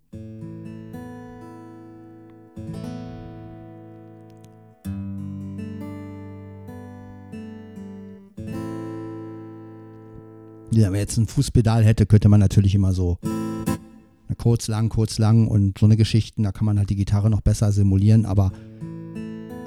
Wenn 10.76 10.92
man 10.92 11.00
jetzt 11.00 11.18
ein 11.18 11.28
Fußpedal 11.28 11.84
hätte, 11.84 12.06
könnte 12.06 12.30
man 12.30 12.40
natürlich 12.40 12.76
immer 12.76 12.94
so 12.94 13.18
kurz 14.38 14.68
lang, 14.68 14.90
kurz 14.90 15.20
lang 15.20 15.48
und 15.48 15.78
so 15.78 15.86
eine 15.86 15.96
Geschichten, 15.96 16.44
da 16.44 16.52
kann 16.52 16.66
man 16.66 16.80
halt 16.80 16.90
die 16.90 16.96
Gitarre 16.96 17.30
noch 17.30 17.42
besser 17.42 17.72
simulieren, 17.72 18.26
aber 18.26 18.52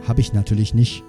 habe 0.07 0.21
ich 0.21 0.33
natürlich 0.33 0.75
nicht. 0.75 1.05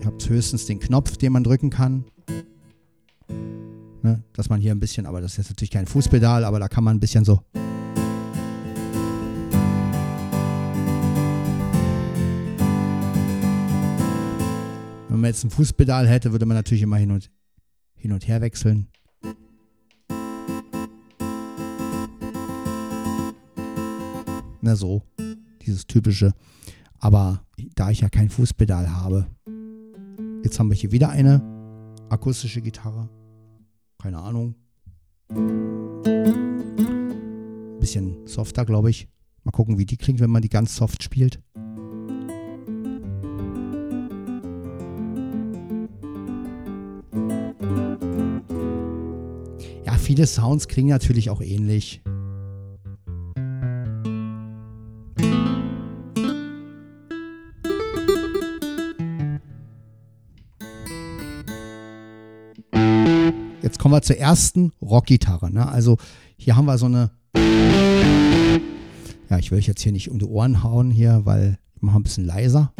Ich 0.00 0.06
habe 0.06 0.16
höchstens 0.26 0.66
den 0.66 0.80
Knopf, 0.80 1.16
den 1.16 1.32
man 1.32 1.44
drücken 1.44 1.70
kann. 1.70 2.04
Ne, 4.02 4.22
dass 4.32 4.48
man 4.48 4.60
hier 4.60 4.72
ein 4.72 4.80
bisschen, 4.80 5.04
aber 5.04 5.20
das 5.20 5.32
ist 5.32 5.38
jetzt 5.38 5.50
natürlich 5.50 5.70
kein 5.70 5.86
Fußpedal, 5.86 6.44
aber 6.44 6.60
da 6.60 6.68
kann 6.68 6.84
man 6.84 6.96
ein 6.96 7.00
bisschen 7.00 7.24
so 7.24 7.40
jetzt 15.36 15.44
ein 15.44 15.50
Fußpedal 15.50 16.08
hätte, 16.08 16.32
würde 16.32 16.46
man 16.46 16.56
natürlich 16.56 16.82
immer 16.82 16.96
hin 16.96 17.10
und, 17.10 17.30
hin 17.94 18.12
und 18.12 18.26
her 18.26 18.40
wechseln. 18.40 18.88
Na 24.62 24.74
so, 24.74 25.02
dieses 25.60 25.86
typische. 25.86 26.32
Aber 26.98 27.44
da 27.74 27.90
ich 27.90 28.00
ja 28.00 28.08
kein 28.08 28.30
Fußpedal 28.30 28.90
habe, 28.90 29.26
jetzt 30.42 30.58
haben 30.58 30.70
wir 30.70 30.74
hier 30.74 30.90
wieder 30.90 31.10
eine 31.10 31.42
akustische 32.08 32.62
Gitarre. 32.62 33.10
Keine 33.98 34.18
Ahnung. 34.18 34.54
Bisschen 37.78 38.26
softer, 38.26 38.64
glaube 38.64 38.88
ich. 38.88 39.06
Mal 39.44 39.52
gucken, 39.52 39.76
wie 39.76 39.84
die 39.84 39.98
klingt, 39.98 40.20
wenn 40.20 40.30
man 40.30 40.40
die 40.40 40.48
ganz 40.48 40.74
soft 40.76 41.02
spielt. 41.02 41.42
Viele 50.06 50.26
Sounds 50.28 50.68
klingen 50.68 50.90
natürlich 50.90 51.30
auch 51.30 51.40
ähnlich. 51.40 52.00
Jetzt 63.62 63.80
kommen 63.80 63.94
wir 63.94 64.02
zur 64.02 64.16
ersten 64.16 64.72
Rockgitarre. 64.80 65.50
Ne? 65.50 65.66
Also 65.68 65.96
hier 66.36 66.54
haben 66.54 66.66
wir 66.66 66.78
so 66.78 66.86
eine. 66.86 67.10
Ja, 69.28 69.38
ich 69.40 69.50
will 69.50 69.58
euch 69.58 69.66
jetzt 69.66 69.82
hier 69.82 69.90
nicht 69.90 70.08
um 70.08 70.20
die 70.20 70.24
Ohren 70.24 70.62
hauen 70.62 70.92
hier, 70.92 71.22
weil 71.24 71.58
ich 71.74 71.82
mache 71.82 71.98
ein 71.98 72.04
bisschen 72.04 72.24
leiser. 72.24 72.72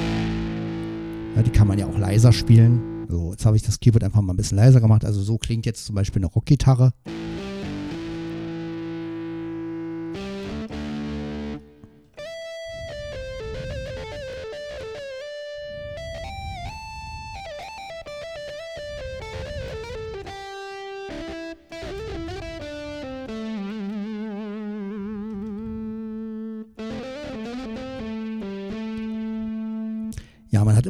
Ja, 1.34 1.42
die 1.42 1.50
kann 1.50 1.66
man 1.66 1.76
ja 1.76 1.86
auch 1.86 1.98
leiser 1.98 2.32
spielen. 2.32 2.95
So, 3.08 3.32
jetzt 3.32 3.46
habe 3.46 3.56
ich 3.56 3.62
das 3.62 3.80
Keyboard 3.80 4.04
einfach 4.04 4.20
mal 4.20 4.32
ein 4.32 4.36
bisschen 4.36 4.56
leiser 4.56 4.80
gemacht. 4.80 5.04
Also 5.04 5.22
so 5.22 5.38
klingt 5.38 5.66
jetzt 5.66 5.84
zum 5.84 5.94
Beispiel 5.94 6.20
eine 6.20 6.26
Rockgitarre. 6.26 6.92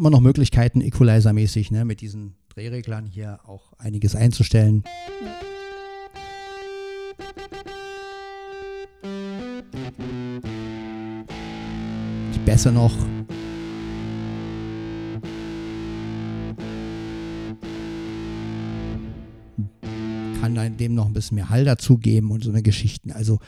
Man 0.06 0.12
noch 0.12 0.20
Möglichkeiten, 0.20 0.80
Equalizer-mäßig, 0.82 1.72
ne, 1.72 1.84
mit 1.84 2.00
diesen 2.00 2.36
Drehreglern 2.54 3.06
hier 3.06 3.40
auch 3.44 3.72
einiges 3.72 4.14
einzustellen. 4.14 4.84
Die 12.34 12.38
Bässe 12.44 12.70
noch. 12.70 12.96
Kann 20.40 20.76
dem 20.76 20.94
noch 20.94 21.06
ein 21.06 21.14
bisschen 21.14 21.34
mehr 21.34 21.50
Hall 21.50 21.64
dazugeben 21.64 22.30
und 22.30 22.44
so 22.44 22.50
eine 22.50 22.62
Geschichten. 22.62 23.10
Also 23.10 23.40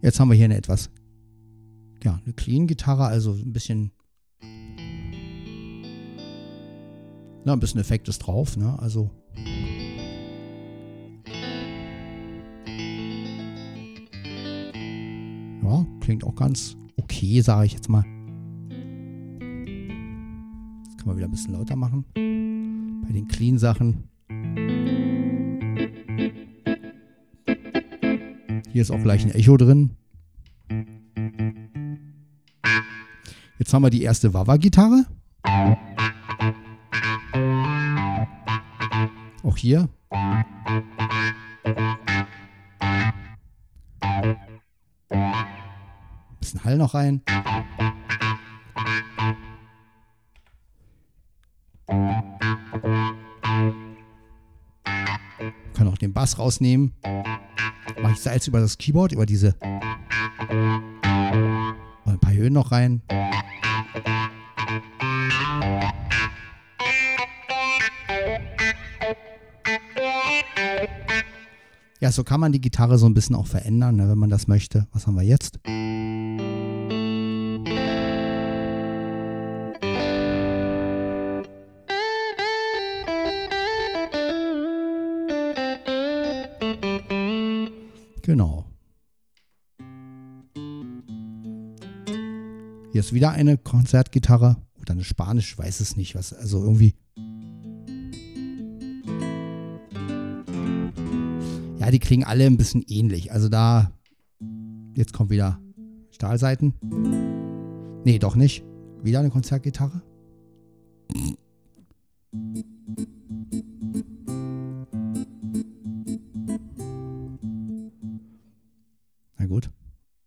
jetzt 0.00 0.18
haben 0.18 0.30
wir 0.30 0.36
hier 0.36 0.46
eine 0.46 0.56
etwas, 0.56 0.88
ja, 2.02 2.18
eine 2.24 2.32
Clean-Gitarre, 2.32 3.04
also 3.04 3.32
ein 3.32 3.52
bisschen 3.52 3.92
Na, 7.44 7.52
ein 7.52 7.60
bisschen 7.60 7.80
Effekt 7.80 8.08
ist 8.08 8.18
drauf, 8.18 8.56
ne? 8.56 8.78
Also. 8.78 9.10
Ja, 15.62 15.86
klingt 16.00 16.24
auch 16.24 16.36
ganz 16.36 16.76
okay, 16.96 17.40
sage 17.40 17.66
ich 17.66 17.72
jetzt 17.72 17.88
mal. 17.88 18.04
Das 20.84 20.96
kann 20.96 21.06
man 21.06 21.16
wieder 21.16 21.26
ein 21.26 21.32
bisschen 21.32 21.54
lauter 21.54 21.74
machen. 21.74 22.04
Bei 22.14 23.12
den 23.12 23.26
Clean-Sachen. 23.26 24.04
Hier 28.72 28.82
ist 28.82 28.90
auch 28.90 29.02
gleich 29.02 29.24
ein 29.24 29.32
Echo 29.32 29.56
drin. 29.56 29.90
Jetzt 33.58 33.74
haben 33.74 33.82
wir 33.82 33.90
die 33.90 34.02
erste 34.02 34.32
Wawa-Gitarre. 34.32 35.06
Hier. 39.62 39.88
Bisschen 46.40 46.64
Hall 46.64 46.76
noch 46.78 46.94
rein. 46.94 47.22
Kann 55.74 55.86
auch 55.86 55.96
den 55.96 56.12
Bass 56.12 56.40
rausnehmen. 56.40 56.94
Mache 58.02 58.14
ich 58.14 58.18
Salz 58.18 58.48
über 58.48 58.58
das 58.58 58.76
Keyboard, 58.78 59.12
über 59.12 59.26
diese. 59.26 59.54
Und 62.04 62.14
ein 62.14 62.18
paar 62.20 62.32
Höhen 62.32 62.54
noch 62.54 62.72
rein. 62.72 63.00
Ja, 72.02 72.10
so 72.10 72.24
kann 72.24 72.40
man 72.40 72.50
die 72.50 72.60
Gitarre 72.60 72.98
so 72.98 73.06
ein 73.06 73.14
bisschen 73.14 73.36
auch 73.36 73.46
verändern, 73.46 73.94
ne, 73.94 74.08
wenn 74.08 74.18
man 74.18 74.28
das 74.28 74.48
möchte. 74.48 74.88
Was 74.90 75.06
haben 75.06 75.14
wir 75.14 75.22
jetzt? 75.22 75.60
Genau. 88.22 88.64
Hier 92.90 93.00
ist 93.00 93.12
wieder 93.12 93.30
eine 93.30 93.58
Konzertgitarre 93.58 94.56
oder 94.80 94.94
eine 94.94 95.04
Spanisch, 95.04 95.56
weiß 95.56 95.78
es 95.78 95.96
nicht, 95.96 96.16
was 96.16 96.32
also 96.32 96.64
irgendwie 96.64 96.96
die 101.92 101.98
klingen 101.98 102.24
alle 102.24 102.46
ein 102.46 102.56
bisschen 102.56 102.82
ähnlich. 102.88 103.32
Also 103.32 103.48
da, 103.48 103.92
jetzt 104.96 105.12
kommt 105.12 105.30
wieder 105.30 105.60
Stahlseiten. 106.10 106.74
Nee, 108.04 108.18
doch 108.18 108.34
nicht. 108.34 108.64
Wieder 109.02 109.20
eine 109.20 109.30
Konzertgitarre. 109.30 110.02
Na 119.38 119.46
gut. 119.46 119.70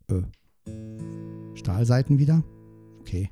Äh. 0.09 0.21
Stahlseiten 1.55 2.19
wieder. 2.19 2.43
Okay. 3.01 3.29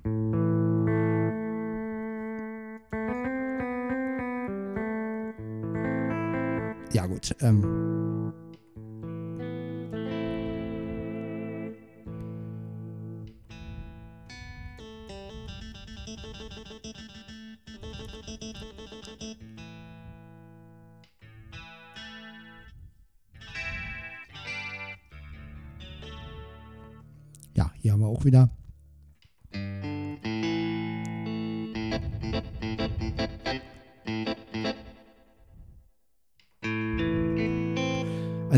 Ja 6.93 7.07
gut. 7.07 7.35
Ähm. 7.41 7.82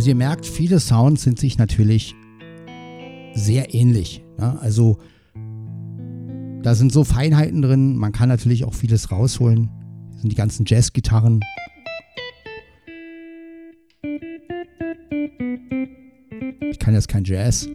Also 0.06 0.12
ihr 0.12 0.18
merkt, 0.18 0.46
viele 0.46 0.80
Sounds 0.80 1.24
sind 1.24 1.40
sich 1.40 1.58
natürlich 1.58 2.14
sehr 3.34 3.74
ähnlich. 3.74 4.24
Ne? 4.38 4.56
Also 4.62 5.00
da 6.62 6.76
sind 6.76 6.92
so 6.94 7.04
Feinheiten 7.04 7.64
drin. 7.64 7.98
Man 7.98 8.12
kann 8.12 8.30
natürlich 8.30 8.66
auch 8.66 8.76
vieles 8.76 9.10
rausholen. 9.10 9.72
Das 10.12 10.22
sind 10.22 10.32
die 10.32 10.36
ganzen 10.36 10.64
Jazz-Gitarren. 10.68 11.40
Ich 16.70 16.78
kann 16.78 16.94
jetzt 16.94 17.08
kein 17.08 17.24
Jazz. 17.24 17.68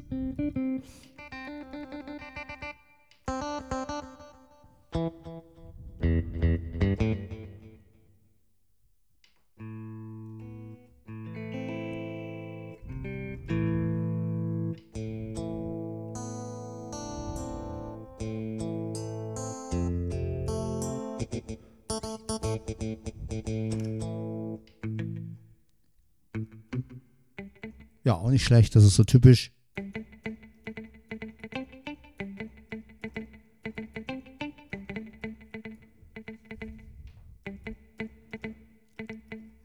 Nicht 28.40 28.46
schlecht. 28.46 28.74
Das 28.74 28.85
ist 28.85 28.96
so 28.96 29.05
typisch. 29.05 29.53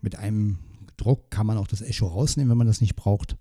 Mit 0.02 0.18
einem 0.18 0.60
Druck 0.98 1.32
kann 1.32 1.48
man 1.48 1.58
auch 1.58 1.68
das 1.68 1.82
Echo 1.82 2.08
rausnehmen, 2.08 2.52
wenn 2.52 2.58
man 2.58 2.68
das 2.68 2.82
nicht 2.82 2.96
braucht. 2.96 3.38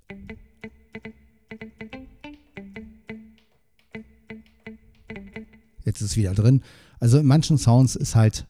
Jetzt 5.85 6.01
ist 6.01 6.13
es 6.13 6.17
wieder 6.17 6.33
drin. 6.33 6.63
Also 7.01 7.19
in 7.19 7.27
manchen 7.27 7.59
Sounds 7.59 7.97
ist 7.97 8.15
halt. 8.15 8.47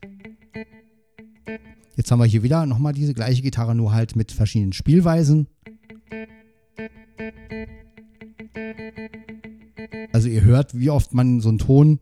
Jetzt 1.97 2.11
haben 2.11 2.19
wir 2.19 2.25
hier 2.25 2.43
wieder 2.43 2.65
nochmal 2.65 2.93
diese 2.93 3.13
gleiche 3.13 3.41
Gitarre, 3.41 3.73
nur 3.73 3.91
halt 3.91 4.15
mit 4.15 4.31
verschiedenen 4.31 4.73
Spielweisen. 4.73 5.47
Also 10.15 10.29
ihr 10.29 10.43
hört, 10.45 10.79
wie 10.79 10.89
oft 10.89 11.13
man 11.13 11.41
so 11.41 11.49
einen 11.49 11.57
Ton. 11.57 11.99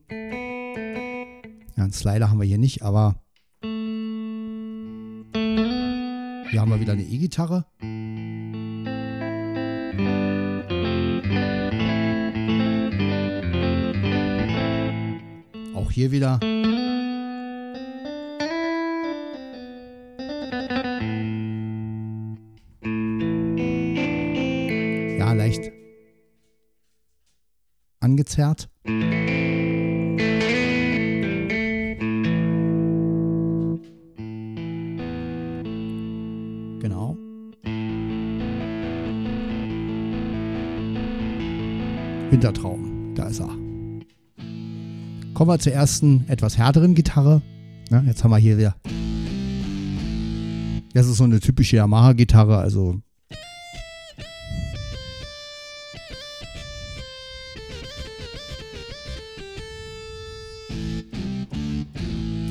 Ja, 1.75 1.83
einen 1.83 1.93
Slider 1.93 2.29
haben 2.29 2.39
wir 2.39 2.45
hier 2.45 2.59
nicht, 2.59 2.83
aber. 2.83 3.15
Hier 6.43 6.61
haben 6.61 6.69
wir 6.69 6.79
wieder 6.79 6.93
eine 6.93 7.01
E-Gitarre. 7.01 7.65
Auch 15.73 15.89
hier 15.89 16.11
wieder. 16.11 16.39
Angezerrt. 28.33 28.69
Genau. 36.79 37.17
Wintertraum, 42.31 43.13
da 43.15 43.27
ist 43.27 43.39
er. 43.39 43.49
Kommen 45.33 45.49
wir 45.49 45.59
zur 45.59 45.73
ersten, 45.73 46.25
etwas 46.27 46.57
härteren 46.57 46.95
Gitarre. 46.95 47.41
Ja, 47.89 48.01
jetzt 48.01 48.23
haben 48.23 48.31
wir 48.31 48.37
hier 48.37 48.57
wieder. 48.57 48.75
Das 50.93 51.07
ist 51.07 51.17
so 51.17 51.23
eine 51.23 51.39
typische 51.39 51.77
Yamaha-Gitarre, 51.77 52.57
also 52.57 53.01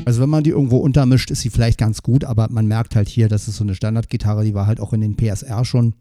Also 0.04 0.20
wenn 0.20 0.30
man 0.30 0.42
die 0.42 0.50
irgendwo 0.50 0.78
untermischt, 0.78 1.30
ist 1.30 1.42
sie 1.42 1.50
vielleicht 1.50 1.78
ganz 1.78 2.02
gut, 2.02 2.24
aber 2.24 2.48
man 2.50 2.66
merkt 2.66 2.96
halt 2.96 3.08
hier, 3.08 3.28
das 3.28 3.46
ist 3.46 3.56
so 3.56 3.64
eine 3.64 3.74
Standardgitarre, 3.74 4.44
die 4.44 4.54
war 4.54 4.66
halt 4.66 4.80
auch 4.80 4.92
in 4.92 5.00
den 5.00 5.16
PSR 5.16 5.64
schon. 5.64 5.94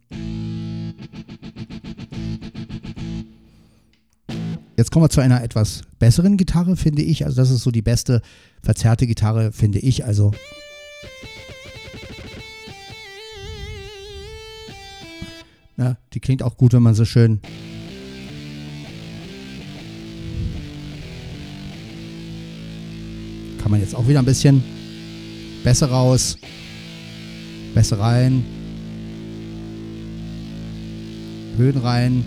Jetzt 4.75 4.91
kommen 4.91 5.05
wir 5.05 5.09
zu 5.09 5.21
einer 5.21 5.43
etwas 5.43 5.83
besseren 5.99 6.37
Gitarre, 6.37 6.75
finde 6.75 7.03
ich. 7.03 7.25
Also 7.25 7.37
das 7.37 7.51
ist 7.51 7.61
so 7.61 7.69
die 7.69 7.83
beste 7.83 8.21
verzerrte 8.63 9.05
Gitarre, 9.05 9.51
finde 9.51 9.77
ich. 9.77 10.05
Also 10.05 10.31
ja, 15.77 15.97
die 16.13 16.19
klingt 16.19 16.41
auch 16.41 16.57
gut, 16.57 16.73
wenn 16.73 16.81
man 16.81 16.95
so 16.95 17.05
schön 17.05 17.41
kann 23.71 23.79
man 23.79 23.87
jetzt 23.87 23.95
auch 23.95 24.05
wieder 24.05 24.19
ein 24.19 24.25
bisschen 24.25 24.61
besser 25.63 25.89
raus, 25.89 26.37
besser 27.73 27.99
rein, 28.01 28.43
Höhen 31.55 31.77
rein. 31.77 32.25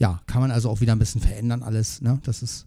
Ja, 0.00 0.20
kann 0.26 0.40
man 0.40 0.50
also 0.50 0.68
auch 0.68 0.80
wieder 0.80 0.90
ein 0.90 0.98
bisschen 0.98 1.20
verändern 1.20 1.62
alles. 1.62 2.00
Ne? 2.00 2.18
Das 2.24 2.42
ist 2.42 2.66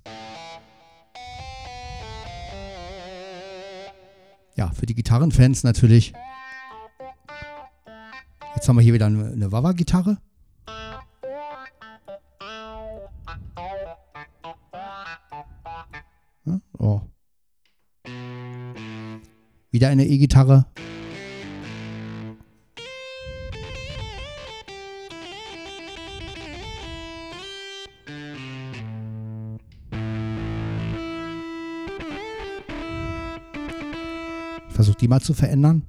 ja 4.55 4.71
für 4.71 4.85
die 4.85 4.95
Gitarrenfans 4.95 5.65
natürlich. 5.65 6.13
Jetzt 8.55 8.69
haben 8.69 8.77
wir 8.77 8.81
hier 8.81 8.93
wieder 8.93 9.07
eine, 9.07 9.51
Wawa-Gitarre. 9.51 10.19
Ja, 16.45 16.61
oh. 16.77 17.01
Wieder 19.71 19.89
eine 19.89 20.05
E-Gitarre. 20.05 20.65
Versuch 34.69 34.95
die 34.95 35.07
mal 35.07 35.21
zu 35.21 35.33
verändern. 35.33 35.87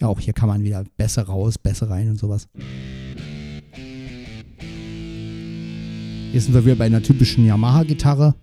Ja, 0.00 0.06
auch 0.08 0.20
hier 0.20 0.32
kann 0.32 0.48
man 0.48 0.62
wieder 0.62 0.84
besser 0.96 1.24
raus, 1.24 1.58
besser 1.58 1.90
rein 1.90 2.10
und 2.10 2.18
sowas. 2.18 2.48
Hier 6.30 6.40
sind 6.40 6.54
wir 6.54 6.64
wieder 6.64 6.76
bei 6.76 6.86
einer 6.86 7.02
typischen 7.02 7.46
Yamaha-Gitarre. 7.46 8.34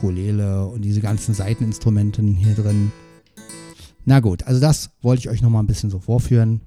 Ukulele 0.00 0.66
und 0.66 0.82
diese 0.82 1.00
ganzen 1.00 1.34
Seiteninstrumente 1.34 2.22
hier 2.22 2.54
drin. 2.54 2.92
Na 4.04 4.20
gut, 4.20 4.44
also 4.44 4.60
das 4.60 4.90
wollte 5.02 5.20
ich 5.20 5.28
euch 5.28 5.42
noch 5.42 5.50
mal 5.50 5.60
ein 5.60 5.66
bisschen 5.66 5.90
so 5.90 5.98
vorführen. 5.98 6.62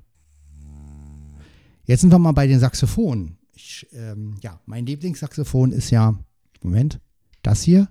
Jetzt 1.86 2.00
sind 2.00 2.14
wir 2.14 2.20
mal 2.20 2.32
bei 2.32 2.48
den 2.48 2.60
Saxophonen. 2.60 3.38
Ich, 3.56 3.86
ähm, 3.92 4.38
ja, 4.42 4.62
mein 4.66 4.86
Lieblingssaxophon 4.86 5.74
ist 5.74 5.90
ja, 5.90 6.18
Moment, 6.62 7.02
das 7.42 7.62
hier. 7.62 7.90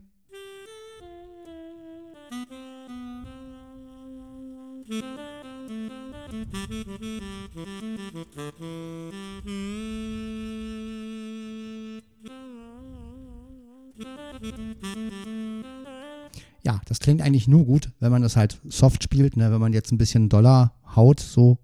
Ja, 16.62 16.80
das 16.86 16.98
klingt 17.00 17.20
eigentlich 17.20 17.46
nur 17.46 17.66
gut, 17.66 17.90
wenn 18.00 18.10
man 18.10 18.22
das 18.22 18.36
halt 18.36 18.58
soft 18.64 19.02
spielt, 19.04 19.36
ne? 19.36 19.52
wenn 19.52 19.60
man 19.60 19.74
jetzt 19.74 19.92
ein 19.92 19.98
bisschen 19.98 20.30
Dollar 20.30 20.80
haut, 20.96 21.20
so 21.20 21.58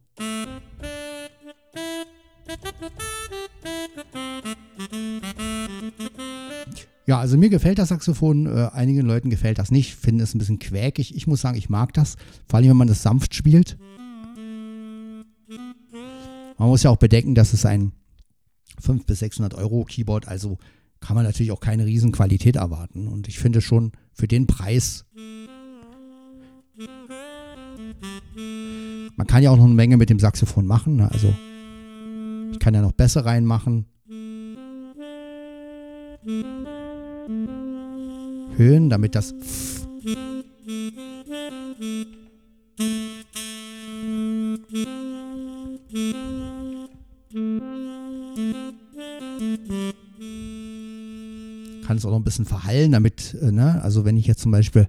Ja, 7.08 7.18
also 7.18 7.38
mir 7.38 7.48
gefällt 7.48 7.78
das 7.78 7.88
Saxophon, 7.88 8.44
äh, 8.44 8.68
einigen 8.70 9.00
Leuten 9.00 9.30
gefällt 9.30 9.58
das 9.58 9.70
nicht, 9.70 9.94
finden 9.94 10.20
es 10.20 10.34
ein 10.34 10.38
bisschen 10.38 10.58
quäkig. 10.58 11.16
Ich 11.16 11.26
muss 11.26 11.40
sagen, 11.40 11.56
ich 11.56 11.70
mag 11.70 11.94
das, 11.94 12.16
vor 12.46 12.58
allem 12.58 12.68
wenn 12.68 12.76
man 12.76 12.86
das 12.86 13.02
sanft 13.02 13.34
spielt. 13.34 13.78
Man 16.58 16.68
muss 16.68 16.82
ja 16.82 16.90
auch 16.90 16.98
bedenken, 16.98 17.34
dass 17.34 17.54
es 17.54 17.64
ein 17.64 17.92
500 18.78 19.06
bis 19.06 19.20
600 19.20 19.54
Euro 19.54 19.86
Keyboard, 19.86 20.28
also 20.28 20.58
kann 21.00 21.16
man 21.16 21.24
natürlich 21.24 21.50
auch 21.50 21.60
keine 21.60 21.86
riesen 21.86 22.12
Qualität 22.12 22.56
erwarten. 22.56 23.08
Und 23.08 23.26
ich 23.26 23.38
finde 23.38 23.62
schon 23.62 23.92
für 24.12 24.28
den 24.28 24.46
Preis, 24.46 25.06
man 29.16 29.26
kann 29.26 29.42
ja 29.42 29.50
auch 29.50 29.56
noch 29.56 29.64
eine 29.64 29.72
Menge 29.72 29.96
mit 29.96 30.10
dem 30.10 30.18
Saxophon 30.18 30.66
machen. 30.66 30.96
Ne? 30.96 31.10
Also 31.10 31.32
ich 32.52 32.58
kann 32.58 32.74
ja 32.74 32.82
noch 32.82 32.92
besser 32.92 33.24
reinmachen. 33.24 33.86
Höhen, 37.28 38.88
damit 38.88 39.14
das 39.14 39.34
kann 51.86 51.96
es 51.96 52.04
auch 52.04 52.10
noch 52.10 52.16
ein 52.16 52.24
bisschen 52.24 52.44
verhallen, 52.44 52.92
damit, 52.92 53.36
äh, 53.40 53.52
ne, 53.52 53.82
also 53.82 54.04
wenn 54.04 54.16
ich 54.16 54.26
jetzt 54.26 54.40
zum 54.40 54.52
Beispiel 54.52 54.88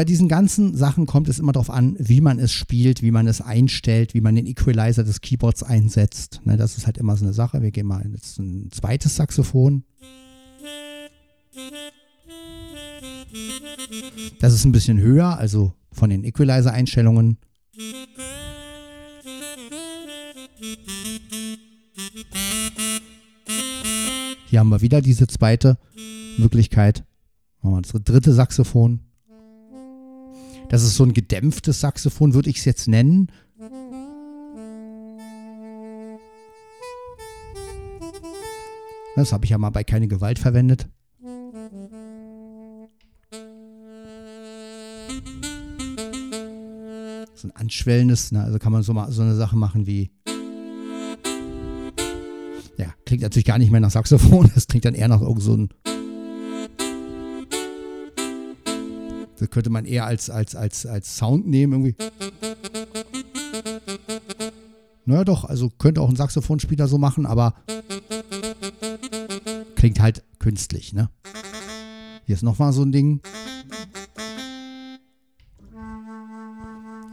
bei 0.00 0.04
diesen 0.06 0.28
ganzen 0.28 0.74
Sachen 0.74 1.04
kommt 1.04 1.28
es 1.28 1.38
immer 1.38 1.52
darauf 1.52 1.68
an, 1.68 1.94
wie 1.98 2.22
man 2.22 2.38
es 2.38 2.54
spielt, 2.54 3.02
wie 3.02 3.10
man 3.10 3.26
es 3.26 3.42
einstellt, 3.42 4.14
wie 4.14 4.22
man 4.22 4.34
den 4.34 4.46
Equalizer 4.46 5.04
des 5.04 5.20
Keyboards 5.20 5.62
einsetzt. 5.62 6.40
Ne, 6.44 6.56
das 6.56 6.78
ist 6.78 6.86
halt 6.86 6.96
immer 6.96 7.18
so 7.18 7.26
eine 7.26 7.34
Sache. 7.34 7.60
Wir 7.60 7.70
gehen 7.70 7.86
mal 7.86 8.02
jetzt 8.10 8.38
ein 8.38 8.70
zweites 8.70 9.16
Saxophon. 9.16 9.84
Das 14.38 14.54
ist 14.54 14.64
ein 14.64 14.72
bisschen 14.72 14.98
höher, 14.98 15.36
also 15.36 15.74
von 15.92 16.08
den 16.08 16.24
Equalizer-Einstellungen. 16.24 17.36
Hier 24.46 24.60
haben 24.60 24.70
wir 24.70 24.80
wieder 24.80 25.02
diese 25.02 25.26
zweite 25.26 25.76
Möglichkeit. 26.38 27.04
Machen 27.60 27.74
wir 27.74 27.82
das 27.82 28.02
dritte 28.02 28.32
Saxophon. 28.32 29.00
Das 30.70 30.84
ist 30.84 30.94
so 30.94 31.02
ein 31.02 31.12
gedämpftes 31.12 31.80
Saxophon, 31.80 32.32
würde 32.32 32.48
ich 32.48 32.58
es 32.58 32.64
jetzt 32.64 32.86
nennen. 32.86 33.26
Das 39.16 39.32
habe 39.32 39.44
ich 39.44 39.50
ja 39.50 39.58
mal 39.58 39.70
bei 39.70 39.82
keine 39.82 40.06
Gewalt 40.06 40.38
verwendet. 40.38 40.88
So 47.34 47.48
ein 47.48 47.56
anschwellendes, 47.56 48.30
ne? 48.30 48.44
also 48.44 48.60
kann 48.60 48.70
man 48.70 48.84
so, 48.84 48.92
mal, 48.92 49.10
so 49.10 49.22
eine 49.22 49.34
Sache 49.34 49.56
machen 49.56 49.88
wie. 49.88 50.12
Ja, 52.76 52.94
klingt 53.04 53.22
natürlich 53.22 53.44
gar 53.44 53.58
nicht 53.58 53.72
mehr 53.72 53.80
nach 53.80 53.90
Saxophon, 53.90 54.48
das 54.54 54.68
klingt 54.68 54.84
dann 54.84 54.94
eher 54.94 55.08
nach 55.08 55.20
irgend 55.20 55.42
so 55.42 55.66
Das 59.40 59.48
könnte 59.48 59.70
man 59.70 59.86
eher 59.86 60.04
als, 60.04 60.28
als, 60.28 60.54
als, 60.54 60.84
als 60.84 61.16
Sound 61.16 61.46
nehmen 61.46 61.72
irgendwie. 61.72 61.94
Naja, 65.06 65.24
doch, 65.24 65.44
also 65.44 65.70
könnte 65.70 66.02
auch 66.02 66.10
ein 66.10 66.16
Saxophonspieler 66.16 66.86
so 66.86 66.98
machen, 66.98 67.24
aber 67.24 67.54
klingt 69.76 69.98
halt 69.98 70.22
künstlich, 70.38 70.92
ne? 70.92 71.08
Hier 72.26 72.34
ist 72.34 72.42
nochmal 72.42 72.74
so 72.74 72.82
ein 72.82 72.92
Ding. 72.92 73.22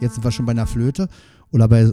Jetzt 0.00 0.14
sind 0.14 0.22
wir 0.22 0.30
schon 0.30 0.44
bei 0.44 0.52
einer 0.52 0.66
Flöte 0.66 1.08
oder 1.50 1.66
bei. 1.66 1.90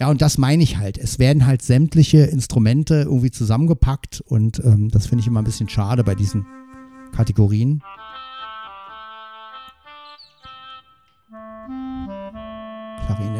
Ja, 0.00 0.10
und 0.10 0.20
das 0.20 0.38
meine 0.38 0.64
ich 0.64 0.76
halt. 0.76 0.98
Es 0.98 1.20
werden 1.20 1.46
halt 1.46 1.62
sämtliche 1.62 2.18
Instrumente 2.18 3.02
irgendwie 3.02 3.30
zusammengepackt 3.30 4.22
und 4.22 4.60
ähm, 4.64 4.90
das 4.90 5.06
finde 5.06 5.22
ich 5.22 5.28
immer 5.28 5.40
ein 5.40 5.44
bisschen 5.44 5.68
schade 5.68 6.02
bei 6.02 6.16
diesen 6.16 6.46
Kategorien. 7.12 7.80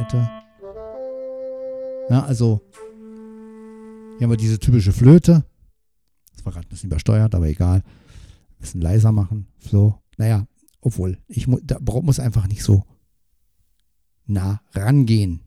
Flöte. 0.09 0.29
Ja, 2.09 2.25
also 2.25 2.63
hier 4.17 4.25
haben 4.25 4.31
wir 4.31 4.37
diese 4.37 4.59
typische 4.59 4.93
Flöte. 4.93 5.45
Das 6.35 6.45
war 6.45 6.53
gerade 6.53 6.67
ein 6.67 6.71
bisschen 6.71 6.89
übersteuert, 6.89 7.35
aber 7.35 7.47
egal. 7.47 7.83
Ein 7.85 8.61
bisschen 8.61 8.81
leiser 8.81 9.13
machen. 9.13 9.49
So, 9.59 10.01
naja, 10.17 10.47
obwohl, 10.81 11.19
ich 11.29 11.47
mu 11.47 11.59
da 11.63 11.79
muss 11.81 12.21
einfach 12.21 12.47
nicht 12.47 12.63
so 12.63 12.85
nah 14.27 14.63
rangehen. 14.73 15.43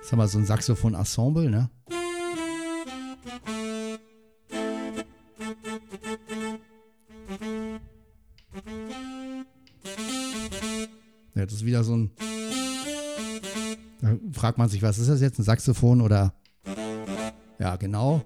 Jetzt 0.00 0.12
haben 0.12 0.18
wir 0.18 0.28
so 0.28 0.38
ein 0.38 0.46
Saxophon-Ensemble, 0.46 1.50
ne? 1.50 1.70
Wieder 11.72 11.84
so 11.84 11.96
ein. 11.96 12.10
Da 14.02 14.16
fragt 14.32 14.58
man 14.58 14.68
sich, 14.68 14.82
was 14.82 14.98
ist 14.98 15.08
das 15.08 15.20
jetzt? 15.20 15.38
Ein 15.38 15.44
Saxophon 15.44 16.02
oder. 16.02 16.34
Ja, 17.58 17.76
genau. 17.76 18.22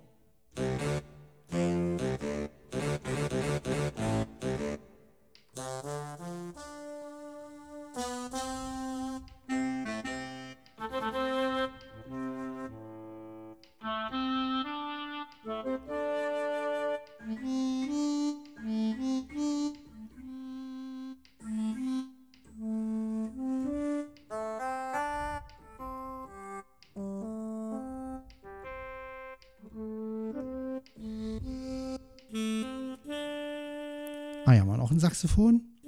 Saxophon. 35.17 35.62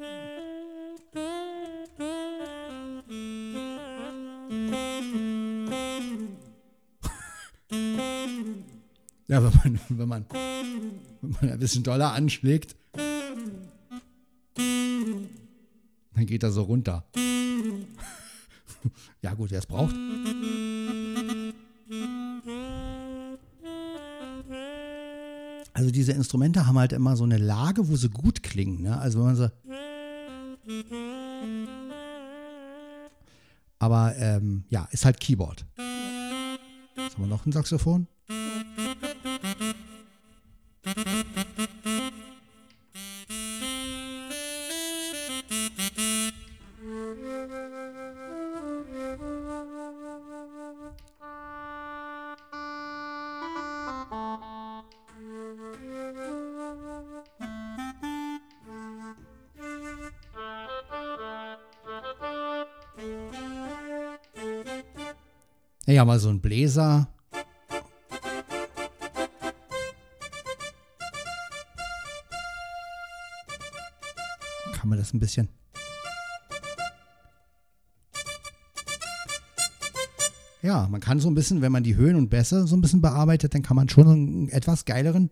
Ja, 9.30 9.44
wenn 9.44 9.52
man, 9.52 9.78
wenn 9.90 10.08
man, 10.08 10.24
wenn 11.20 11.30
man 11.32 11.50
ein 11.50 11.58
bisschen 11.58 11.82
doller 11.82 12.14
anschlägt, 12.14 12.74
dann 16.14 16.24
geht 16.24 16.42
er 16.42 16.50
so 16.50 16.62
runter. 16.62 17.04
Ja, 19.20 19.34
gut, 19.34 19.50
wer 19.50 19.58
es 19.58 19.66
braucht. 19.66 19.94
Also 25.88 25.94
diese 25.94 26.12
Instrumente 26.12 26.66
haben 26.66 26.78
halt 26.78 26.92
immer 26.92 27.16
so 27.16 27.24
eine 27.24 27.38
Lage, 27.38 27.88
wo 27.88 27.96
sie 27.96 28.10
gut 28.10 28.42
klingen. 28.42 28.82
Ne? 28.82 28.98
Also 28.98 29.20
wenn 29.20 29.26
man 29.28 29.36
so. 29.36 29.48
Aber 33.78 34.14
ähm, 34.18 34.64
ja, 34.68 34.86
ist 34.90 35.06
halt 35.06 35.18
Keyboard. 35.18 35.64
Jetzt 36.94 37.14
haben 37.14 37.22
wir 37.22 37.26
noch 37.26 37.46
ein 37.46 37.52
Saxophon. 37.52 38.06
Ja, 65.98 66.04
mal 66.04 66.20
so 66.20 66.28
ein 66.28 66.40
Bläser. 66.40 67.08
Kann 74.74 74.88
man 74.88 74.96
das 74.96 75.12
ein 75.12 75.18
bisschen. 75.18 75.48
Ja, 80.62 80.86
man 80.88 81.00
kann 81.00 81.18
so 81.18 81.28
ein 81.28 81.34
bisschen, 81.34 81.62
wenn 81.62 81.72
man 81.72 81.82
die 81.82 81.96
Höhen 81.96 82.14
und 82.14 82.28
Bässe 82.28 82.68
so 82.68 82.76
ein 82.76 82.80
bisschen 82.80 83.00
bearbeitet, 83.00 83.54
dann 83.54 83.62
kann 83.62 83.74
man 83.74 83.88
schon 83.88 84.06
einen 84.06 84.48
etwas 84.50 84.84
geileren 84.84 85.30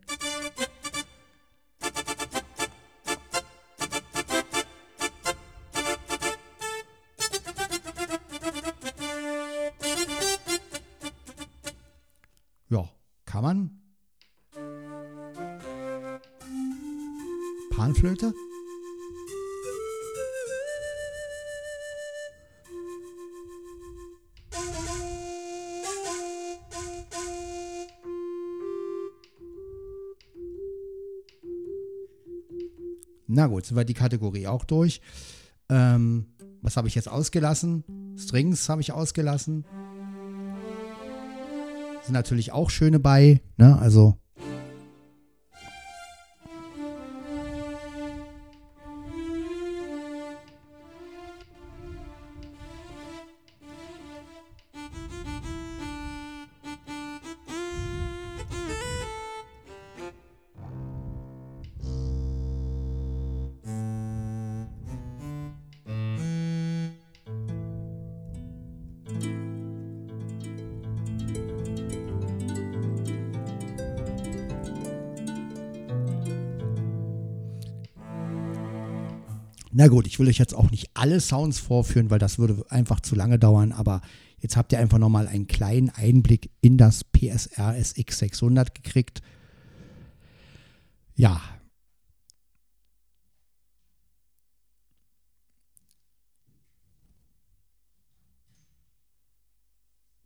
Ja, 12.68 12.88
kann 13.24 13.42
man. 13.42 13.70
Panflöte? 17.70 18.34
Na 33.28 33.46
gut, 33.46 33.66
sind 33.66 33.76
wir 33.76 33.84
die 33.84 33.94
Kategorie 33.94 34.46
auch 34.48 34.64
durch. 34.64 35.00
Ähm, 35.68 36.26
was 36.62 36.76
habe 36.76 36.88
ich 36.88 36.94
jetzt 36.96 37.08
ausgelassen? 37.08 38.16
Strings 38.16 38.68
habe 38.68 38.80
ich 38.80 38.92
ausgelassen 38.92 39.64
sind 42.06 42.14
natürlich 42.14 42.52
auch 42.52 42.70
schöne 42.70 42.98
bei. 42.98 43.42
Ne? 43.56 43.78
Also 43.78 44.16
ich 80.16 80.20
will 80.20 80.28
euch 80.28 80.38
jetzt 80.38 80.54
auch 80.54 80.70
nicht 80.70 80.88
alle 80.94 81.20
Sounds 81.20 81.58
vorführen, 81.58 82.08
weil 82.08 82.18
das 82.18 82.38
würde 82.38 82.64
einfach 82.70 83.00
zu 83.00 83.14
lange 83.14 83.38
dauern, 83.38 83.72
aber 83.72 84.00
jetzt 84.38 84.56
habt 84.56 84.72
ihr 84.72 84.78
einfach 84.78 84.96
nochmal 84.96 85.28
einen 85.28 85.46
kleinen 85.46 85.90
Einblick 85.90 86.50
in 86.62 86.78
das 86.78 87.04
PSR 87.04 87.76
SX 87.76 88.20
600 88.20 88.74
gekriegt. 88.74 89.20
Ja. 91.16 91.42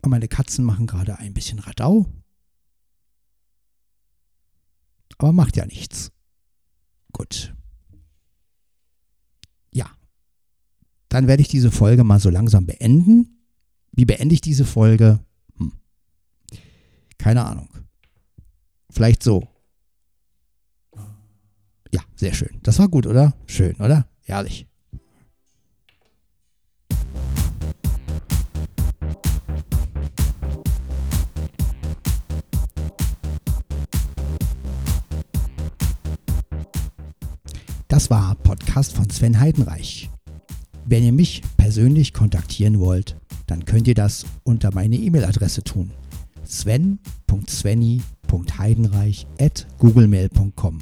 Und 0.03 0.11
meine 0.11 0.28
Katzen 0.28 0.64
machen 0.64 0.86
gerade 0.86 1.18
ein 1.18 1.34
bisschen 1.34 1.59
Radau. 1.59 2.07
Aber 5.18 5.32
macht 5.32 5.57
ja 5.57 5.66
nichts. 5.66 6.12
Gut. 7.12 7.57
Dann 11.11 11.27
werde 11.27 11.43
ich 11.43 11.49
diese 11.49 11.73
Folge 11.73 12.05
mal 12.05 12.21
so 12.21 12.31
langsam 12.31 12.67
beenden. 12.67 13.43
Wie 13.93 14.05
beende 14.05 14.33
ich 14.33 14.41
diese 14.41 14.65
Folge? 14.65 15.19
Hm. 15.59 15.73
Keine 17.19 17.45
Ahnung. 17.45 17.69
Vielleicht 18.91 19.23
so. 19.23 19.49
Ja, 21.93 22.01
sehr 22.15 22.33
schön. 22.33 22.61
Das 22.63 22.79
war 22.79 22.89
gut, 22.89 23.07
oder? 23.07 23.35
Schön, 23.47 23.75
oder? 23.77 24.07
Herrlich. 24.23 24.67
Das 37.89 38.09
war 38.09 38.37
Podcast 38.37 38.95
von 38.95 39.11
Sven 39.11 39.41
Heidenreich. 39.41 40.09
Wenn 40.91 41.05
ihr 41.05 41.12
mich 41.12 41.43
persönlich 41.57 42.12
kontaktieren 42.12 42.80
wollt, 42.80 43.16
dann 43.47 43.64
könnt 43.64 43.86
ihr 43.86 43.95
das 43.95 44.26
unter 44.43 44.74
meine 44.74 44.97
E-Mail-Adresse 44.97 45.62
tun. 45.62 45.93
sven.svenny.heidenreich 46.45 49.28
at 49.41 49.68
googlemail.com 49.78 50.78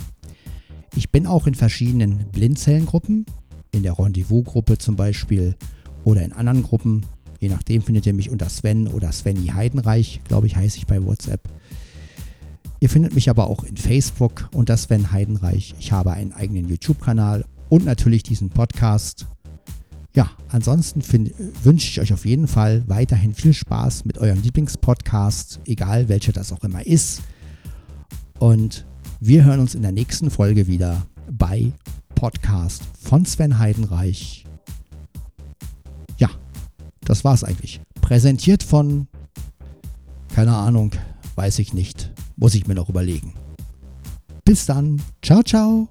Ich 0.97 1.11
bin 1.11 1.27
auch 1.27 1.47
in 1.47 1.55
verschiedenen 1.55 2.25
Blindzellengruppen, 2.33 3.27
in 3.71 3.83
der 3.83 3.99
Rendezvous-Gruppe 3.99 4.79
zum 4.79 4.97
Beispiel 4.97 5.55
oder 6.05 6.23
in 6.23 6.33
anderen 6.33 6.63
Gruppen. 6.63 7.05
Je 7.39 7.51
nachdem 7.51 7.83
findet 7.83 8.07
ihr 8.07 8.15
mich 8.15 8.31
unter 8.31 8.49
Sven 8.49 8.89
oder 8.89 9.13
Svenny 9.13 9.49
Heidenreich, 9.49 10.23
glaube 10.25 10.47
ich, 10.47 10.57
heiße 10.57 10.79
ich 10.79 10.87
bei 10.87 11.05
WhatsApp. 11.05 11.47
Ihr 12.81 12.89
findet 12.89 13.15
mich 13.15 13.29
aber 13.29 13.51
auch 13.51 13.63
in 13.63 13.77
Facebook 13.77 14.49
unter 14.55 14.79
Sven 14.79 15.13
Heidenreich. 15.13 15.75
Ich 15.79 15.93
habe 15.93 16.13
einen 16.13 16.33
eigenen 16.33 16.67
YouTube-Kanal 16.67 17.45
und 17.69 17.85
natürlich 17.85 18.23
diesen 18.23 18.49
Podcast. 18.49 19.27
Ja, 20.15 20.31
ansonsten 20.49 21.03
wünsche 21.63 21.89
ich 21.89 22.01
euch 22.01 22.13
auf 22.13 22.25
jeden 22.25 22.49
Fall 22.49 22.83
weiterhin 22.87 23.35
viel 23.35 23.53
Spaß 23.53 24.05
mit 24.05 24.19
eurem 24.19 24.43
Lieblingspodcast, 24.43 25.61
egal 25.67 26.09
welcher 26.09 26.33
das 26.33 26.53
auch 26.53 26.65
immer 26.65 26.87
ist. 26.87 27.23
Und 28.39 28.87
wir 29.21 29.45
hören 29.45 29.61
uns 29.61 29.75
in 29.75 29.83
der 29.83 29.93
nächsten 29.93 30.31
Folge 30.31 30.67
wieder 30.67 31.07
bei 31.31 31.73
Podcast 32.15 32.83
von 33.01 33.25
Sven 33.25 33.59
Heidenreich. 33.59 34.45
Ja, 36.17 36.31
das 37.03 37.25
war's 37.25 37.45
eigentlich. 37.45 37.81
Präsentiert 38.01 38.63
von, 38.63 39.09
keine 40.35 40.57
Ahnung, 40.57 40.93
weiß 41.37 41.59
ich 41.59 41.75
nicht, 41.75 42.13
muss 42.37 42.55
ich 42.55 42.67
mir 42.67 42.75
noch 42.75 42.89
überlegen. 42.89 43.35
Bis 44.45 44.67
dann, 44.67 45.01
ciao, 45.23 45.43
ciao. 45.43 45.89